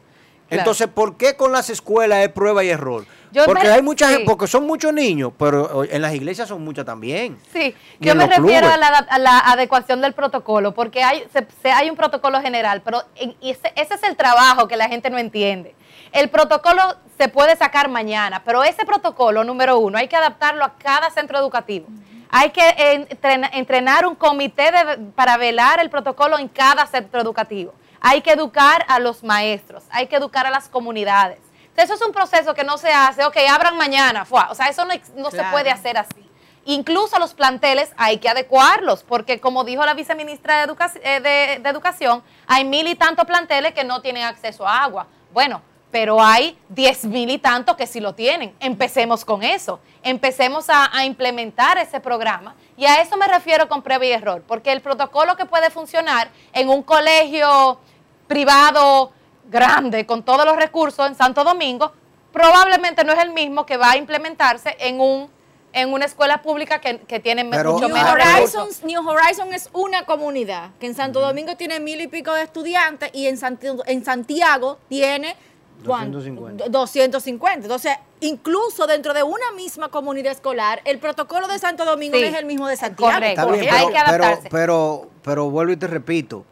Claro. 0.48 0.62
Entonces, 0.62 0.88
¿por 0.88 1.16
qué 1.16 1.36
con 1.36 1.52
las 1.52 1.70
escuelas 1.70 2.24
es 2.24 2.28
prueba 2.30 2.64
y 2.64 2.70
error? 2.70 3.04
Yo 3.32 3.44
porque 3.46 3.68
me- 3.68 3.74
hay 3.74 3.82
mucha 3.82 4.08
sí. 4.16 4.24
porque 4.26 4.48
son 4.48 4.66
muchos 4.66 4.92
niños, 4.92 5.32
pero 5.38 5.84
en 5.84 6.02
las 6.02 6.12
iglesias 6.12 6.48
son 6.48 6.64
muchas 6.64 6.84
también. 6.84 7.38
Sí, 7.52 7.72
yo 8.00 8.16
me 8.16 8.26
refiero 8.26 8.68
a 8.68 8.76
la, 8.76 8.88
a 8.88 9.18
la 9.20 9.38
adecuación 9.38 10.00
del 10.00 10.12
protocolo, 10.14 10.74
porque 10.74 11.04
hay, 11.04 11.22
se- 11.32 11.46
se- 11.62 11.70
hay 11.70 11.88
un 11.88 11.94
protocolo 11.96 12.40
general, 12.40 12.82
pero 12.84 13.04
en- 13.14 13.36
y 13.40 13.50
ese, 13.50 13.72
ese 13.76 13.94
es 13.94 14.02
el 14.02 14.16
trabajo 14.16 14.66
que 14.66 14.76
la 14.76 14.88
gente 14.88 15.08
no 15.10 15.18
entiende. 15.18 15.76
El 16.10 16.28
protocolo 16.30 16.82
se 17.16 17.28
puede 17.28 17.54
sacar 17.56 17.88
mañana, 17.88 18.42
pero 18.44 18.64
ese 18.64 18.84
protocolo, 18.84 19.44
número 19.44 19.78
uno, 19.78 19.96
hay 19.98 20.08
que 20.08 20.16
adaptarlo 20.16 20.64
a 20.64 20.74
cada 20.76 21.10
centro 21.10 21.38
educativo. 21.38 21.86
Hay 22.30 22.50
que 22.50 22.62
entrena- 23.10 23.50
entrenar 23.52 24.06
un 24.06 24.14
comité 24.14 24.70
de- 24.70 24.98
para 25.14 25.36
velar 25.36 25.80
el 25.80 25.90
protocolo 25.90 26.38
en 26.38 26.48
cada 26.48 26.86
centro 26.86 27.20
educativo. 27.20 27.72
Hay 28.00 28.22
que 28.22 28.32
educar 28.32 28.84
a 28.88 28.98
los 28.98 29.22
maestros, 29.24 29.84
hay 29.90 30.06
que 30.06 30.16
educar 30.16 30.46
a 30.46 30.50
las 30.50 30.68
comunidades. 30.68 31.38
Entonces, 31.68 31.84
eso 31.84 31.94
es 31.94 32.02
un 32.02 32.12
proceso 32.14 32.54
que 32.54 32.64
no 32.64 32.78
se 32.78 32.92
hace, 32.92 33.24
ok, 33.24 33.36
abran 33.50 33.76
mañana, 33.76 34.24
fuá. 34.24 34.48
o 34.50 34.54
sea, 34.54 34.66
eso 34.68 34.84
no, 34.84 35.30
se 35.30 35.42
puede 35.52 35.70
hacer 35.70 35.98
así. 35.98 36.26
Incluso 36.66 37.18
los 37.18 37.32
planteles 37.34 37.90
hay 37.96 38.18
que 38.18 38.28
adecuarlos, 38.28 39.02
porque 39.02 39.40
como 39.40 39.64
dijo 39.64 39.84
la 39.84 39.94
viceministra 39.94 40.58
de, 40.58 40.64
Educa- 40.64 40.92
eh, 41.02 41.20
de- 41.20 41.58
de 41.62 41.68
Educación, 41.68 42.22
hay 42.46 42.64
mil 42.64 42.86
y 42.86 42.94
tantos 42.96 43.24
planteles 43.24 43.72
que 43.72 43.82
no 43.84 44.02
tienen 44.02 44.24
acceso 44.24 44.66
a 44.66 44.82
agua. 44.82 45.06
Bueno, 45.32 45.62
pero 45.90 46.22
hay 46.22 46.56
diez 46.68 47.04
mil 47.04 47.28
y 47.30 47.38
tantos 47.38 47.76
que 47.76 47.86
sí 47.86 48.00
lo 48.00 48.14
tienen. 48.14 48.54
Empecemos 48.60 49.24
con 49.24 49.42
eso. 49.42 49.80
Empecemos 50.02 50.70
a, 50.70 50.96
a 50.96 51.04
implementar 51.04 51.78
ese 51.78 51.98
programa. 52.00 52.54
Y 52.76 52.86
a 52.86 53.02
eso 53.02 53.16
me 53.16 53.26
refiero 53.26 53.68
con 53.68 53.82
prueba 53.82 54.04
y 54.06 54.12
error, 54.12 54.42
porque 54.46 54.72
el 54.72 54.80
protocolo 54.80 55.36
que 55.36 55.46
puede 55.46 55.68
funcionar 55.70 56.30
en 56.52 56.68
un 56.68 56.82
colegio 56.82 57.78
privado 58.26 59.12
grande 59.50 60.06
con 60.06 60.22
todos 60.22 60.44
los 60.46 60.56
recursos 60.56 61.06
en 61.06 61.14
Santo 61.16 61.42
Domingo, 61.44 61.92
probablemente 62.32 63.02
no 63.04 63.12
es 63.12 63.18
el 63.18 63.30
mismo 63.32 63.66
que 63.66 63.76
va 63.76 63.90
a 63.92 63.96
implementarse 63.96 64.76
en 64.78 65.00
un 65.00 65.30
en 65.72 65.92
una 65.92 66.04
escuela 66.04 66.42
pública 66.42 66.80
que, 66.80 66.98
que 66.98 67.20
tiene 67.20 67.44
Pero- 67.44 67.74
mucho 67.74 67.86
New 67.86 67.96
menos. 67.96 68.10
Horizons, 68.12 68.82
New 68.82 69.08
Horizon 69.08 69.54
es 69.54 69.70
una 69.72 70.04
comunidad 70.04 70.70
que 70.80 70.86
en 70.86 70.96
Santo 70.96 71.20
Domingo 71.20 71.56
tiene 71.56 71.78
mil 71.78 72.00
y 72.00 72.08
pico 72.08 72.32
de 72.34 72.42
estudiantes 72.42 73.10
y 73.12 73.28
en, 73.28 73.36
Santi- 73.36 73.80
en 73.86 74.04
Santiago 74.04 74.78
tiene. 74.88 75.36
250. 75.82 76.68
250. 76.68 77.62
Entonces, 77.66 77.92
incluso 78.20 78.86
dentro 78.86 79.12
de 79.14 79.22
una 79.22 79.52
misma 79.56 79.88
comunidad 79.88 80.32
escolar, 80.32 80.80
el 80.84 80.98
protocolo 80.98 81.48
de 81.48 81.58
Santo 81.58 81.84
Domingo 81.84 82.16
Sí, 82.16 82.22
no 82.22 82.28
es 82.28 82.34
el 82.34 82.46
mismo 82.46 82.68
de 82.68 82.76
Santiago. 82.76 83.12
correcto. 83.12 83.48
Bien, 83.52 83.74
Hay 83.74 83.86
pero, 83.86 83.86
que 83.88 83.92
pero, 83.92 84.24
adaptarse. 84.24 84.48
pero, 84.50 85.10
pero 85.22 85.50
vuelvo 85.50 85.72
y 85.72 85.76
te 85.76 85.86
repito. 85.86 86.44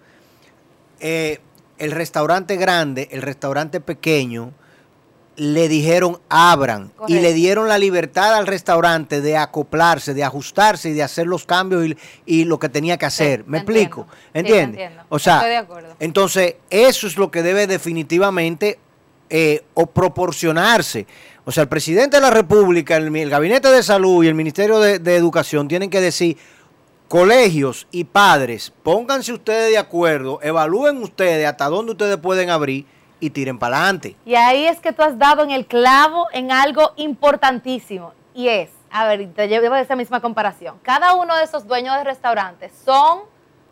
eh, 1.01 1.41
el 1.79 1.93
restaurante 1.93 2.57
grande, 2.57 3.09
el 3.13 3.23
restaurante 3.23 3.81
pequeño, 3.81 4.53
le 5.37 5.69
dijeron 5.69 6.19
abran 6.29 6.91
y 7.07 7.21
le 7.21 7.33
dieron 7.33 7.69
la 7.69 7.79
libertad 7.79 8.35
al 8.35 8.49
restaurante 8.49 9.21
de 9.21 9.37
acoplarse, 9.37 10.13
de 10.13 10.25
ajustarse 10.25 10.89
y 10.89 10.95
de 10.95 11.05
hacer 11.05 11.29
los 11.29 11.45
cambios 11.47 11.87
y, 11.87 11.97
y 12.27 12.45
lo 12.47 12.59
que 12.59 12.69
tenía 12.69 12.97
que 12.99 13.07
hacer. 13.07 13.45
¿Me 13.47 13.59
explico? 13.59 14.09
Sí, 14.11 14.17
¿Entiendes? 14.35 14.81
entiendo. 14.81 15.05
O 15.09 15.21
sea, 15.21 15.37
Estoy 15.37 15.51
de 15.51 15.57
acuerdo. 15.59 15.95
entonces 16.01 16.57
eso 16.71 17.07
es 17.07 17.17
lo 17.17 17.31
que 17.31 17.45
debe 17.45 17.69
definitivamente 17.69 18.81
eh, 19.31 19.65
o 19.75 19.87
proporcionarse. 19.87 21.07
O 21.45 21.53
sea, 21.53 21.63
el 21.63 21.69
presidente 21.69 22.17
de 22.19 22.21
la 22.21 22.31
República, 22.31 22.97
el, 22.97 23.15
el 23.15 23.31
Gabinete 23.31 23.69
de 23.69 23.83
Salud 23.83 24.23
y 24.25 24.29
el 24.29 24.35
Ministerio 24.35 24.81
de, 24.81 24.99
de 24.99 25.17
Educación 25.17 25.69
tienen 25.69 25.91
que 25.91 26.01
decir, 26.01 26.37
colegios 27.09 27.87
y 27.91 28.05
padres, 28.05 28.73
pónganse 28.83 29.33
ustedes 29.33 29.71
de 29.71 29.79
acuerdo, 29.79 30.41
evalúen 30.43 31.03
ustedes 31.03 31.47
hasta 31.47 31.67
dónde 31.67 31.93
ustedes 31.93 32.19
pueden 32.19 32.51
abrir 32.51 32.87
y 33.21 33.31
tiren 33.31 33.59
para 33.59 33.79
adelante. 33.79 34.17
Y 34.25 34.35
ahí 34.35 34.67
es 34.67 34.79
que 34.81 34.93
tú 34.93 35.03
has 35.03 35.19
dado 35.19 35.43
en 35.43 35.51
el 35.51 35.67
clavo 35.67 36.29
en 36.33 36.53
algo 36.53 36.93
importantísimo. 36.97 38.13
Y 38.35 38.49
es, 38.49 38.71
a 38.91 39.07
ver, 39.07 39.33
te 39.35 39.49
llevo 39.49 39.75
esa 39.75 39.97
misma 39.97 40.21
comparación. 40.21 40.77
Cada 40.83 41.15
uno 41.15 41.35
de 41.37 41.45
esos 41.45 41.67
dueños 41.67 41.97
de 41.97 42.05
restaurantes 42.05 42.73
son 42.85 43.21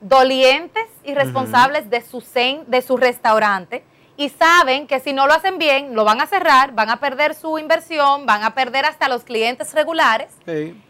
dolientes 0.00 0.86
y 1.04 1.14
responsables 1.14 1.88
de, 1.90 2.00
su 2.00 2.22
de 2.66 2.82
su 2.82 2.96
restaurante 2.96 3.84
y 4.16 4.30
saben 4.30 4.86
que 4.86 5.00
si 5.00 5.12
no 5.12 5.26
lo 5.26 5.34
hacen 5.34 5.58
bien, 5.58 5.94
lo 5.94 6.04
van 6.04 6.20
a 6.20 6.26
cerrar, 6.26 6.72
van 6.72 6.90
a 6.90 7.00
perder 7.00 7.34
su 7.34 7.58
inversión, 7.58 8.26
van 8.26 8.44
a 8.44 8.54
perder 8.54 8.84
hasta 8.86 9.08
los 9.08 9.24
clientes 9.24 9.74
regulares 9.74 10.28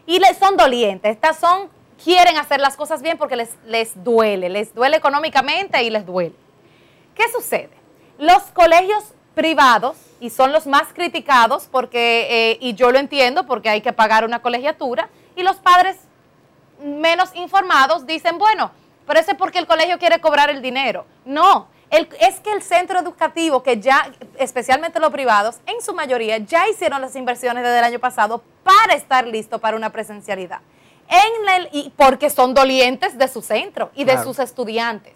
y 0.05 0.19
les 0.19 0.37
son 0.37 0.55
dolientes. 0.55 1.11
Estas 1.11 1.37
son, 1.37 1.69
quieren 2.03 2.37
hacer 2.37 2.61
las 2.61 2.77
cosas 2.77 3.01
bien 3.01 3.17
porque 3.17 3.35
les, 3.35 3.49
les 3.65 4.03
duele, 4.03 4.49
les 4.49 4.73
duele 4.73 4.97
económicamente 4.97 5.83
y 5.83 5.89
les 5.89 6.05
duele. 6.05 6.35
¿Qué 7.15 7.23
sucede? 7.33 7.71
Los 8.17 8.43
colegios 8.53 9.13
privados, 9.37 9.97
y 10.19 10.31
son 10.31 10.51
los 10.51 10.65
más 10.65 10.87
criticados, 10.93 11.67
porque, 11.71 12.27
eh, 12.29 12.57
y 12.59 12.73
yo 12.73 12.91
lo 12.91 12.97
entiendo, 12.97 13.45
porque 13.45 13.69
hay 13.69 13.81
que 13.81 13.93
pagar 13.93 14.25
una 14.25 14.41
colegiatura, 14.41 15.09
y 15.35 15.43
los 15.43 15.57
padres 15.57 15.95
menos 16.83 17.29
informados 17.35 18.07
dicen, 18.07 18.39
bueno, 18.39 18.71
pero 19.05 19.19
ese 19.19 19.31
es 19.31 19.37
porque 19.37 19.59
el 19.59 19.67
colegio 19.67 19.99
quiere 19.99 20.19
cobrar 20.19 20.49
el 20.49 20.63
dinero. 20.63 21.05
No, 21.23 21.67
el- 21.89 22.09
es 22.19 22.39
que 22.41 22.51
el 22.51 22.61
centro 22.61 22.99
educativo, 22.99 23.63
que 23.63 23.79
ya, 23.79 24.11
especialmente 24.37 24.99
los 24.99 25.11
privados, 25.11 25.57
en 25.65 25.81
su 25.81 25.93
mayoría 25.93 26.37
ya 26.37 26.67
hicieron 26.69 27.01
las 27.01 27.15
inversiones 27.15 27.63
desde 27.63 27.79
el 27.79 27.83
año 27.85 27.99
pasado 27.99 28.43
para 28.63 28.93
estar 28.93 29.25
listo 29.27 29.59
para 29.59 29.77
una 29.77 29.91
presencialidad. 29.91 30.59
En 31.09 31.49
el, 31.49 31.69
y 31.71 31.89
porque 31.95 32.29
son 32.29 32.53
dolientes 32.53 33.17
de 33.17 33.27
su 33.29 33.41
centro 33.41 33.91
y 33.95 34.03
de 34.03 34.11
Claro. 34.13 34.27
sus 34.27 34.39
estudiantes. 34.39 35.13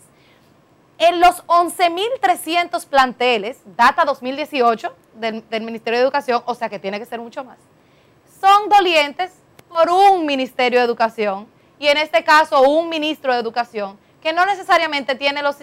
En 0.98 1.20
los 1.20 1.44
11.300 1.48 2.86
planteles, 2.86 3.58
data 3.76 4.06
2018 4.06 4.94
del, 5.16 5.44
del 5.50 5.64
Ministerio 5.64 6.00
de 6.00 6.04
Educación, 6.06 6.42
o 6.46 6.56
sea 6.56 6.70
que 6.70 6.80
tiene 6.80 7.00
que 7.00 7.06
ser 7.06 7.20
mucho 7.20 7.44
más, 7.44 7.58
son 8.40 8.70
dolientes 8.70 9.32
por 9.68 9.90
un 9.90 10.26
Ministerio 10.26 10.80
de 10.80 10.86
Educación 10.86 11.48
y 11.80 11.88
en 11.88 11.98
este 11.98 12.24
caso 12.24 12.62
un 12.62 12.88
ministro 12.88 13.34
de 13.34 13.40
Educación 13.40 13.98
que 14.22 14.32
no 14.32 14.46
necesariamente 14.46 15.16
tiene 15.16 15.42
los... 15.42 15.58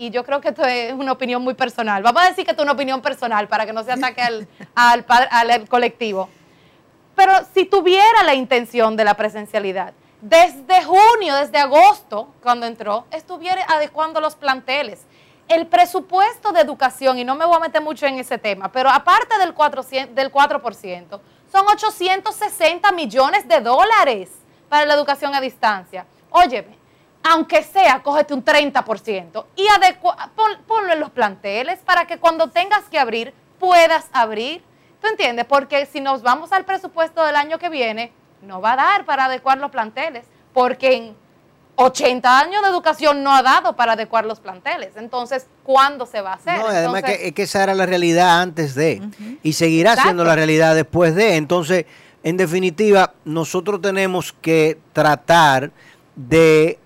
Y 0.00 0.08
yo 0.08 0.24
creo 0.24 0.40
que 0.40 0.48
esto 0.48 0.64
es 0.64 0.94
una 0.94 1.12
opinión 1.12 1.42
muy 1.42 1.52
personal. 1.52 2.02
Vamos 2.02 2.22
a 2.22 2.28
decir 2.28 2.46
que 2.46 2.52
esto 2.52 2.62
es 2.62 2.64
una 2.64 2.72
opinión 2.72 3.02
personal 3.02 3.48
para 3.48 3.66
que 3.66 3.72
no 3.74 3.84
se 3.84 3.92
ataque 3.92 4.22
al, 4.22 4.48
al, 4.74 5.04
al 5.30 5.68
colectivo. 5.68 6.26
Pero 7.14 7.34
si 7.52 7.66
tuviera 7.66 8.22
la 8.24 8.32
intención 8.32 8.96
de 8.96 9.04
la 9.04 9.12
presencialidad, 9.12 9.92
desde 10.22 10.82
junio, 10.84 11.34
desde 11.36 11.58
agosto, 11.58 12.32
cuando 12.42 12.64
entró, 12.64 13.04
estuviera 13.10 13.62
adecuando 13.68 14.22
los 14.22 14.36
planteles. 14.36 15.02
El 15.48 15.66
presupuesto 15.66 16.50
de 16.52 16.62
educación, 16.62 17.18
y 17.18 17.24
no 17.24 17.34
me 17.34 17.44
voy 17.44 17.56
a 17.56 17.60
meter 17.60 17.82
mucho 17.82 18.06
en 18.06 18.18
ese 18.18 18.38
tema, 18.38 18.72
pero 18.72 18.88
aparte 18.88 19.36
del 19.36 19.54
4%, 19.54 20.14
del 20.14 20.32
4% 20.32 21.20
son 21.52 21.66
860 21.68 22.90
millones 22.92 23.46
de 23.46 23.60
dólares 23.60 24.30
para 24.70 24.86
la 24.86 24.94
educación 24.94 25.34
a 25.34 25.42
distancia. 25.42 26.06
Óyeme, 26.30 26.79
aunque 27.22 27.62
sea, 27.62 28.02
cógete 28.02 28.32
un 28.34 28.44
30% 28.44 29.46
y 29.56 29.66
adecua- 29.68 30.30
pon- 30.34 30.58
ponlo 30.66 30.92
en 30.92 31.00
los 31.00 31.10
planteles 31.10 31.80
para 31.80 32.06
que 32.06 32.18
cuando 32.18 32.48
tengas 32.50 32.84
que 32.90 32.98
abrir, 32.98 33.34
puedas 33.58 34.06
abrir. 34.12 34.62
¿Tú 35.02 35.08
entiendes? 35.08 35.44
Porque 35.46 35.86
si 35.86 36.00
nos 36.00 36.22
vamos 36.22 36.52
al 36.52 36.64
presupuesto 36.64 37.24
del 37.24 37.36
año 37.36 37.58
que 37.58 37.68
viene, 37.68 38.12
no 38.42 38.60
va 38.60 38.72
a 38.72 38.76
dar 38.76 39.04
para 39.04 39.26
adecuar 39.26 39.58
los 39.58 39.70
planteles, 39.70 40.24
porque 40.54 40.94
en 40.94 41.16
80 41.76 42.38
años 42.38 42.62
de 42.62 42.68
educación 42.68 43.22
no 43.22 43.34
ha 43.34 43.42
dado 43.42 43.74
para 43.76 43.92
adecuar 43.92 44.24
los 44.26 44.40
planteles. 44.40 44.96
Entonces, 44.96 45.46
¿cuándo 45.62 46.04
se 46.06 46.20
va 46.20 46.32
a 46.32 46.34
hacer? 46.34 46.58
No, 46.58 46.66
además 46.66 46.96
Entonces, 46.98 47.18
que, 47.18 47.28
es 47.28 47.32
que 47.34 47.42
esa 47.42 47.62
era 47.62 47.74
la 47.74 47.86
realidad 47.86 48.40
antes 48.42 48.74
de 48.74 49.00
y 49.42 49.52
seguirá 49.54 49.90
Exacto. 49.90 50.08
siendo 50.08 50.24
la 50.24 50.34
realidad 50.36 50.74
después 50.74 51.14
de. 51.14 51.36
Entonces, 51.36 51.86
en 52.22 52.36
definitiva, 52.36 53.14
nosotros 53.24 53.80
tenemos 53.80 54.34
que 54.42 54.78
tratar 54.92 55.70
de 56.16 56.78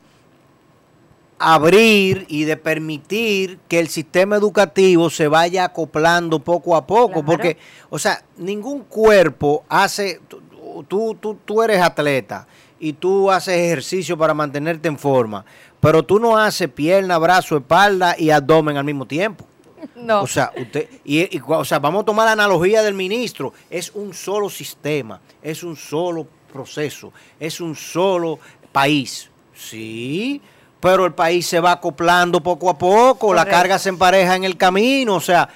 abrir 1.38 2.26
y 2.28 2.44
de 2.44 2.56
permitir 2.56 3.58
que 3.68 3.80
el 3.80 3.88
sistema 3.88 4.36
educativo 4.36 5.10
se 5.10 5.28
vaya 5.28 5.64
acoplando 5.64 6.38
poco 6.38 6.76
a 6.76 6.86
poco, 6.86 7.12
Claro. 7.14 7.26
porque, 7.26 7.56
o 7.90 7.98
sea, 7.98 8.22
ningún 8.36 8.84
cuerpo 8.84 9.64
hace, 9.68 10.20
tú, 10.28 10.40
tú, 10.88 11.16
tú, 11.20 11.36
tú 11.44 11.62
eres 11.62 11.80
atleta 11.80 12.46
y 12.78 12.92
tú 12.94 13.30
haces 13.30 13.56
ejercicio 13.58 14.16
para 14.16 14.34
mantenerte 14.34 14.88
en 14.88 14.98
forma, 14.98 15.44
pero 15.80 16.02
tú 16.02 16.18
no 16.18 16.36
haces 16.38 16.68
pierna, 16.70 17.18
brazo, 17.18 17.56
espalda 17.58 18.14
y 18.18 18.30
abdomen 18.30 18.76
al 18.76 18.84
mismo 18.84 19.06
tiempo. 19.06 19.44
no. 19.96 20.22
O 20.22 20.26
sea, 20.26 20.50
usted, 20.56 20.88
y, 21.04 21.20
y- 21.36 21.42
o 21.46 21.64
sea, 21.64 21.78
vamos 21.78 22.02
a 22.02 22.06
tomar 22.06 22.26
la 22.26 22.32
analogía 22.32 22.82
del 22.82 22.94
ministro. 22.94 23.52
Es 23.68 23.90
un 23.94 24.14
solo 24.14 24.48
sistema, 24.48 25.20
es 25.42 25.62
un 25.62 25.76
solo 25.76 26.26
proceso, 26.52 27.12
es 27.38 27.60
un 27.60 27.74
solo 27.76 28.38
país. 28.72 29.30
Sí, 29.54 30.40
pero 30.84 31.06
el 31.06 31.14
país 31.14 31.46
se 31.46 31.60
va 31.60 31.72
acoplando 31.72 32.42
poco 32.42 32.68
a 32.68 32.76
poco, 32.76 33.32
la 33.32 33.46
carga 33.46 33.78
se 33.78 33.88
empareja 33.88 34.36
en 34.36 34.44
el 34.44 34.58
camino, 34.58 35.14
o 35.14 35.20
sea, 35.20 35.48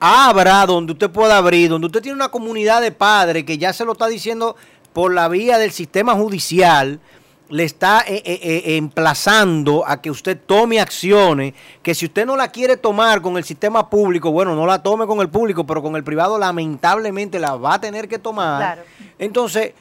abra 0.00 0.64
donde 0.64 0.94
usted 0.94 1.10
pueda 1.10 1.36
abrir, 1.36 1.68
donde 1.68 1.88
usted 1.88 2.00
tiene 2.00 2.16
una 2.16 2.30
comunidad 2.30 2.80
de 2.80 2.90
padres 2.90 3.44
que 3.44 3.58
ya 3.58 3.74
se 3.74 3.84
lo 3.84 3.92
está 3.92 4.06
diciendo 4.06 4.56
por 4.94 5.12
la 5.12 5.28
vía 5.28 5.58
del 5.58 5.72
sistema 5.72 6.14
judicial, 6.14 7.00
le 7.50 7.64
está 7.64 8.02
eh, 8.06 8.22
eh, 8.24 8.40
eh, 8.42 8.76
emplazando 8.78 9.86
a 9.86 10.00
que 10.00 10.10
usted 10.10 10.38
tome 10.46 10.80
acciones 10.80 11.52
que 11.82 11.94
si 11.94 12.06
usted 12.06 12.24
no 12.24 12.34
la 12.34 12.48
quiere 12.48 12.78
tomar 12.78 13.20
con 13.20 13.36
el 13.36 13.44
sistema 13.44 13.90
público, 13.90 14.32
bueno, 14.32 14.54
no 14.54 14.64
la 14.64 14.82
tome 14.82 15.06
con 15.06 15.20
el 15.20 15.28
público, 15.28 15.66
pero 15.66 15.82
con 15.82 15.96
el 15.96 16.02
privado 16.02 16.38
lamentablemente 16.38 17.38
la 17.38 17.56
va 17.56 17.74
a 17.74 17.80
tener 17.82 18.08
que 18.08 18.18
tomar. 18.18 18.56
Claro. 18.56 18.82
Entonces, 19.18 19.74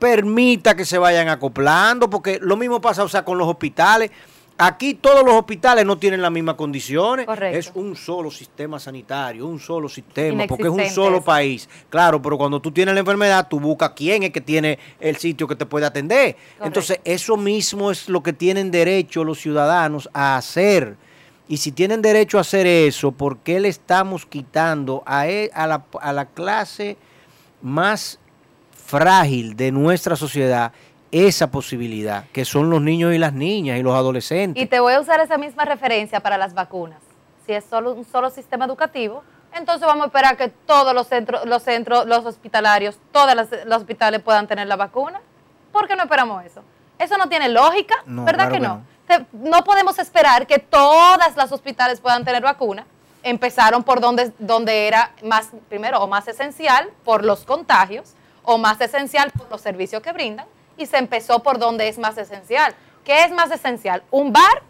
permita 0.00 0.74
que 0.74 0.84
se 0.84 0.98
vayan 0.98 1.28
acoplando, 1.28 2.10
porque 2.10 2.40
lo 2.42 2.56
mismo 2.56 2.80
pasa, 2.80 3.04
o 3.04 3.08
sea, 3.08 3.24
con 3.24 3.38
los 3.38 3.46
hospitales. 3.46 4.10
Aquí 4.64 4.94
todos 4.94 5.24
los 5.24 5.34
hospitales 5.34 5.84
no 5.84 5.98
tienen 5.98 6.22
las 6.22 6.30
mismas 6.30 6.54
condiciones. 6.54 7.26
Correcto. 7.26 7.58
Es 7.58 7.72
un 7.74 7.96
solo 7.96 8.30
sistema 8.30 8.78
sanitario, 8.78 9.44
un 9.46 9.58
solo 9.58 9.88
sistema, 9.88 10.46
porque 10.46 10.64
es 10.64 10.68
un 10.68 10.84
solo 10.88 11.16
eso. 11.16 11.24
país. 11.24 11.68
Claro, 11.90 12.22
pero 12.22 12.38
cuando 12.38 12.60
tú 12.60 12.70
tienes 12.70 12.94
la 12.94 13.00
enfermedad, 13.00 13.48
tú 13.50 13.58
buscas 13.58 13.90
quién 13.96 14.22
es 14.22 14.30
que 14.30 14.40
tiene 14.40 14.78
el 15.00 15.16
sitio 15.16 15.48
que 15.48 15.56
te 15.56 15.66
puede 15.66 15.86
atender. 15.86 16.36
Correcto. 16.36 16.64
Entonces, 16.64 17.00
eso 17.04 17.36
mismo 17.36 17.90
es 17.90 18.08
lo 18.08 18.22
que 18.22 18.32
tienen 18.32 18.70
derecho 18.70 19.24
los 19.24 19.40
ciudadanos 19.40 20.08
a 20.14 20.36
hacer. 20.36 20.96
Y 21.48 21.56
si 21.56 21.72
tienen 21.72 22.00
derecho 22.00 22.38
a 22.38 22.42
hacer 22.42 22.64
eso, 22.66 23.10
¿por 23.10 23.38
qué 23.38 23.58
le 23.58 23.68
estamos 23.68 24.26
quitando 24.26 25.02
a, 25.06 25.26
e- 25.26 25.50
a 25.52 25.66
la, 25.66 25.84
a 26.00 26.12
la 26.12 26.26
clase 26.26 26.96
más 27.62 28.20
frágil 28.70 29.56
de 29.56 29.72
nuestra 29.72 30.16
sociedad 30.16 30.72
esa 31.12 31.50
posibilidad, 31.50 32.24
que 32.32 32.44
son 32.44 32.70
los 32.70 32.80
niños 32.80 33.14
y 33.14 33.18
las 33.18 33.34
niñas 33.34 33.78
y 33.78 33.82
los 33.82 33.94
adolescentes? 33.94 34.60
Y 34.60 34.66
te 34.66 34.80
voy 34.80 34.94
a 34.94 35.00
usar 35.00 35.20
esa 35.20 35.38
misma 35.38 35.64
referencia 35.64 36.20
para 36.20 36.38
las 36.38 36.54
vacunas. 36.54 36.98
Si 37.46 37.52
es 37.52 37.64
solo 37.64 37.92
un 37.92 38.04
solo 38.04 38.30
sistema 38.30 38.64
educativo, 38.64 39.22
entonces 39.54 39.86
vamos 39.86 40.04
a 40.04 40.06
esperar 40.06 40.36
que 40.36 40.48
todos 40.48 40.94
los 40.94 41.06
centros, 41.06 41.44
los 41.44 41.62
centros, 41.62 42.06
los 42.06 42.24
hospitalarios, 42.24 42.98
todos 43.12 43.34
los, 43.34 43.48
hospitales 43.80 44.22
puedan 44.22 44.46
tener 44.46 44.66
la 44.66 44.76
vacuna. 44.76 45.20
¿Por 45.70 45.86
qué 45.86 45.94
no 45.94 46.02
esperamos 46.02 46.44
eso? 46.44 46.62
Eso 46.98 47.18
no 47.18 47.28
tiene 47.28 47.48
lógica, 47.48 47.96
No, 48.06 48.24
¿verdad 48.24 48.48
claro 48.48 48.84
que 49.06 49.08
que 49.08 49.18
no? 49.18 49.50
No 49.50 49.64
podemos 49.64 49.98
esperar 49.98 50.46
que 50.46 50.58
todas 50.58 51.36
las 51.36 51.52
hospitales 51.52 52.00
puedan 52.00 52.24
tener 52.24 52.42
vacuna. 52.42 52.86
Empezaron 53.22 53.82
por 53.82 54.00
donde, 54.00 54.32
donde 54.38 54.86
era 54.88 55.12
más, 55.22 55.50
primero, 55.68 56.00
o 56.00 56.06
más 56.06 56.26
esencial 56.28 56.88
por 57.04 57.24
los 57.24 57.44
contagios, 57.44 58.14
o 58.42 58.56
más 58.56 58.80
esencial 58.80 59.30
por 59.32 59.50
los 59.50 59.60
servicios 59.60 60.02
que 60.02 60.12
brindan, 60.12 60.46
y 60.82 60.86
se 60.86 60.98
empezó 60.98 61.42
por 61.42 61.58
donde 61.58 61.88
es 61.88 61.98
más 61.98 62.18
esencial. 62.18 62.74
¿Qué 63.04 63.24
es 63.24 63.30
más 63.30 63.50
esencial? 63.50 64.02
¿Un 64.10 64.32
bar 64.32 64.62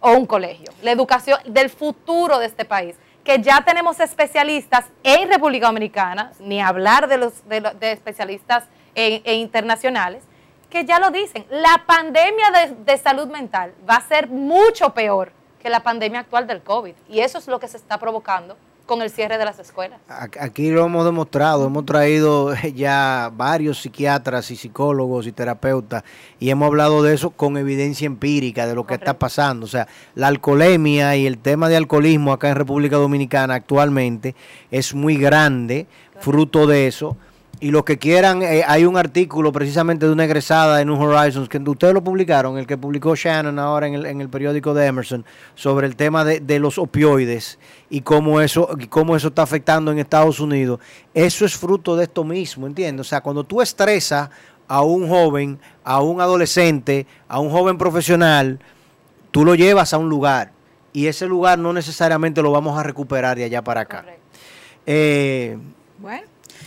o 0.00 0.12
un 0.12 0.26
colegio? 0.26 0.72
La 0.82 0.90
educación 0.90 1.38
del 1.46 1.70
futuro 1.70 2.38
de 2.38 2.46
este 2.46 2.64
país. 2.64 2.96
Que 3.22 3.40
ya 3.40 3.62
tenemos 3.64 4.00
especialistas 4.00 4.86
en 5.02 5.28
República 5.30 5.66
Dominicana, 5.66 6.32
ni 6.38 6.60
hablar 6.60 7.08
de 7.08 7.18
los 7.18 7.46
de, 7.48 7.60
de 7.60 7.92
especialistas 7.92 8.64
en 8.94 9.40
internacionales, 9.40 10.22
que 10.70 10.84
ya 10.84 10.98
lo 10.98 11.10
dicen. 11.10 11.44
La 11.50 11.84
pandemia 11.86 12.50
de, 12.50 12.74
de 12.84 12.98
salud 12.98 13.28
mental 13.28 13.74
va 13.88 13.96
a 13.96 14.00
ser 14.00 14.28
mucho 14.28 14.94
peor 14.94 15.32
que 15.60 15.70
la 15.70 15.80
pandemia 15.80 16.20
actual 16.20 16.46
del 16.46 16.62
COVID. 16.62 16.94
Y 17.08 17.20
eso 17.20 17.38
es 17.38 17.48
lo 17.48 17.58
que 17.58 17.68
se 17.68 17.76
está 17.76 17.98
provocando 17.98 18.56
con 18.86 19.02
el 19.02 19.10
cierre 19.10 19.36
de 19.36 19.44
las 19.44 19.58
escuelas. 19.58 20.00
Aquí 20.40 20.70
lo 20.70 20.86
hemos 20.86 21.04
demostrado, 21.04 21.66
hemos 21.66 21.84
traído 21.84 22.54
ya 22.74 23.30
varios 23.34 23.82
psiquiatras 23.82 24.50
y 24.50 24.56
psicólogos 24.56 25.26
y 25.26 25.32
terapeutas 25.32 26.04
y 26.38 26.50
hemos 26.50 26.68
hablado 26.68 27.02
de 27.02 27.14
eso 27.14 27.30
con 27.30 27.56
evidencia 27.58 28.06
empírica 28.06 28.66
de 28.66 28.74
lo 28.74 28.86
que 28.86 28.94
está 28.94 29.18
pasando. 29.18 29.66
O 29.66 29.68
sea, 29.68 29.88
la 30.14 30.28
alcoholemia 30.28 31.16
y 31.16 31.26
el 31.26 31.38
tema 31.38 31.68
de 31.68 31.76
alcoholismo 31.76 32.32
acá 32.32 32.48
en 32.48 32.56
República 32.56 32.96
Dominicana 32.96 33.54
actualmente 33.54 34.34
es 34.70 34.94
muy 34.94 35.16
grande, 35.16 35.86
fruto 36.20 36.66
de 36.66 36.86
eso. 36.86 37.16
Y 37.58 37.70
los 37.70 37.84
que 37.84 37.96
quieran, 37.96 38.42
eh, 38.42 38.62
hay 38.66 38.84
un 38.84 38.98
artículo 38.98 39.50
precisamente 39.50 40.04
de 40.04 40.12
una 40.12 40.24
egresada 40.24 40.76
de 40.76 40.84
New 40.84 41.00
Horizons, 41.00 41.48
que 41.48 41.58
ustedes 41.58 41.94
lo 41.94 42.04
publicaron, 42.04 42.58
el 42.58 42.66
que 42.66 42.76
publicó 42.76 43.16
Shannon 43.16 43.58
ahora 43.58 43.86
en 43.86 43.94
el, 43.94 44.04
en 44.06 44.20
el 44.20 44.28
periódico 44.28 44.74
de 44.74 44.84
Emerson, 44.84 45.24
sobre 45.54 45.86
el 45.86 45.96
tema 45.96 46.22
de, 46.22 46.40
de 46.40 46.58
los 46.58 46.76
opioides 46.76 47.58
y 47.88 48.02
cómo 48.02 48.42
eso, 48.42 48.68
y 48.78 48.88
cómo 48.88 49.16
eso 49.16 49.28
está 49.28 49.40
afectando 49.42 49.90
en 49.90 49.98
Estados 49.98 50.38
Unidos. 50.38 50.80
Eso 51.14 51.46
es 51.46 51.56
fruto 51.56 51.96
de 51.96 52.04
esto 52.04 52.24
mismo, 52.24 52.66
¿entiendes? 52.66 53.06
O 53.06 53.08
sea, 53.08 53.22
cuando 53.22 53.42
tú 53.42 53.62
estresas 53.62 54.28
a 54.68 54.82
un 54.82 55.08
joven, 55.08 55.58
a 55.82 56.02
un 56.02 56.20
adolescente, 56.20 57.06
a 57.26 57.40
un 57.40 57.50
joven 57.50 57.78
profesional, 57.78 58.58
tú 59.30 59.46
lo 59.46 59.54
llevas 59.54 59.94
a 59.94 59.98
un 59.98 60.10
lugar 60.10 60.52
y 60.92 61.06
ese 61.06 61.26
lugar 61.26 61.58
no 61.58 61.72
necesariamente 61.72 62.42
lo 62.42 62.52
vamos 62.52 62.78
a 62.78 62.82
recuperar 62.82 63.36
de 63.38 63.44
allá 63.44 63.62
para 63.62 63.82
acá. 63.82 64.04
Eh, 64.84 65.56
Bueno, 65.98 66.26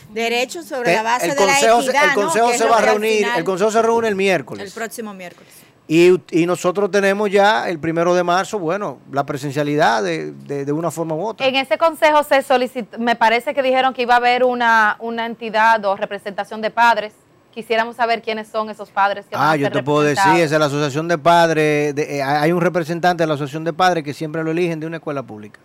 derechos 0.10 0.66
sobre 0.66 0.94
la 0.96 1.04
base 1.04 1.26
el 1.30 1.36
de 1.36 1.46
la 1.46 1.52
consejo, 1.54 1.80
equidad, 1.82 2.04
el 2.06 2.14
consejo 2.16 2.54
se 2.54 2.66
va 2.66 2.78
a 2.78 2.82
reunir, 2.82 3.18
final- 3.20 3.38
el 3.40 3.44
consejo 3.44 3.72
se 3.72 3.82
reúne 3.82 4.08
el 4.08 4.12
el 4.14 4.16
miércoles. 4.18 4.74
próximo 4.74 5.14
miércoles. 5.14 5.54
Y, 5.88 6.22
y 6.32 6.46
nosotros 6.46 6.92
tenemos 6.92 7.32
ya 7.32 7.68
el 7.68 7.80
primero 7.80 8.14
de 8.14 8.24
marzo, 8.24 8.60
bueno, 8.60 9.00
la 9.12 9.26
presencialidad 9.26 10.04
de, 10.04 10.32
de- 10.34 10.64
de 10.66 10.72
una 10.72 10.92
forma 10.92 11.16
u 11.16 11.26
otra. 11.26 11.48
En 11.48 11.56
ese 11.56 11.80
consejo 11.80 12.22
se 12.24 12.44
solicitó, 12.44 13.00
me 13.00 13.16
parece 13.16 13.56
que 13.56 13.64
dijeron 13.64 13.94
que 13.96 14.04
iba 14.04 14.14
a 14.14 14.18
haber 14.18 14.44
una, 14.44 14.98
una 15.00 15.26
entidad 15.26 15.84
o 15.86 15.96
representación 15.96 16.62
de 16.62 16.70
padres. 16.70 17.14
Quisiéramos 17.52 17.96
saber 17.96 18.22
quiénes 18.22 18.48
son 18.48 18.70
esos 18.70 18.92
padres 18.92 19.26
que 19.28 19.36
van 19.36 19.44
Ah, 19.44 19.52
a 19.54 19.56
yo 19.56 19.66
ser 19.66 19.74
te 19.74 19.82
puedo 19.84 20.02
decir, 20.02 20.32
es 20.36 20.52
la 20.52 20.66
asociación 20.68 21.08
de 21.08 21.18
padres, 21.18 21.96
de- 21.96 22.18
eh, 22.18 22.22
hay 22.24 22.52
un 22.52 22.62
representante 22.62 23.24
de 23.24 23.28
la 23.28 23.34
asociación 23.34 23.64
de 23.64 23.74
padres 23.74 24.04
que 24.04 24.14
siempre 24.14 24.44
lo 24.44 24.52
eligen 24.52 24.80
de 24.80 24.86
una 24.86 24.98
escuela 24.98 25.24
pública. 25.24 25.60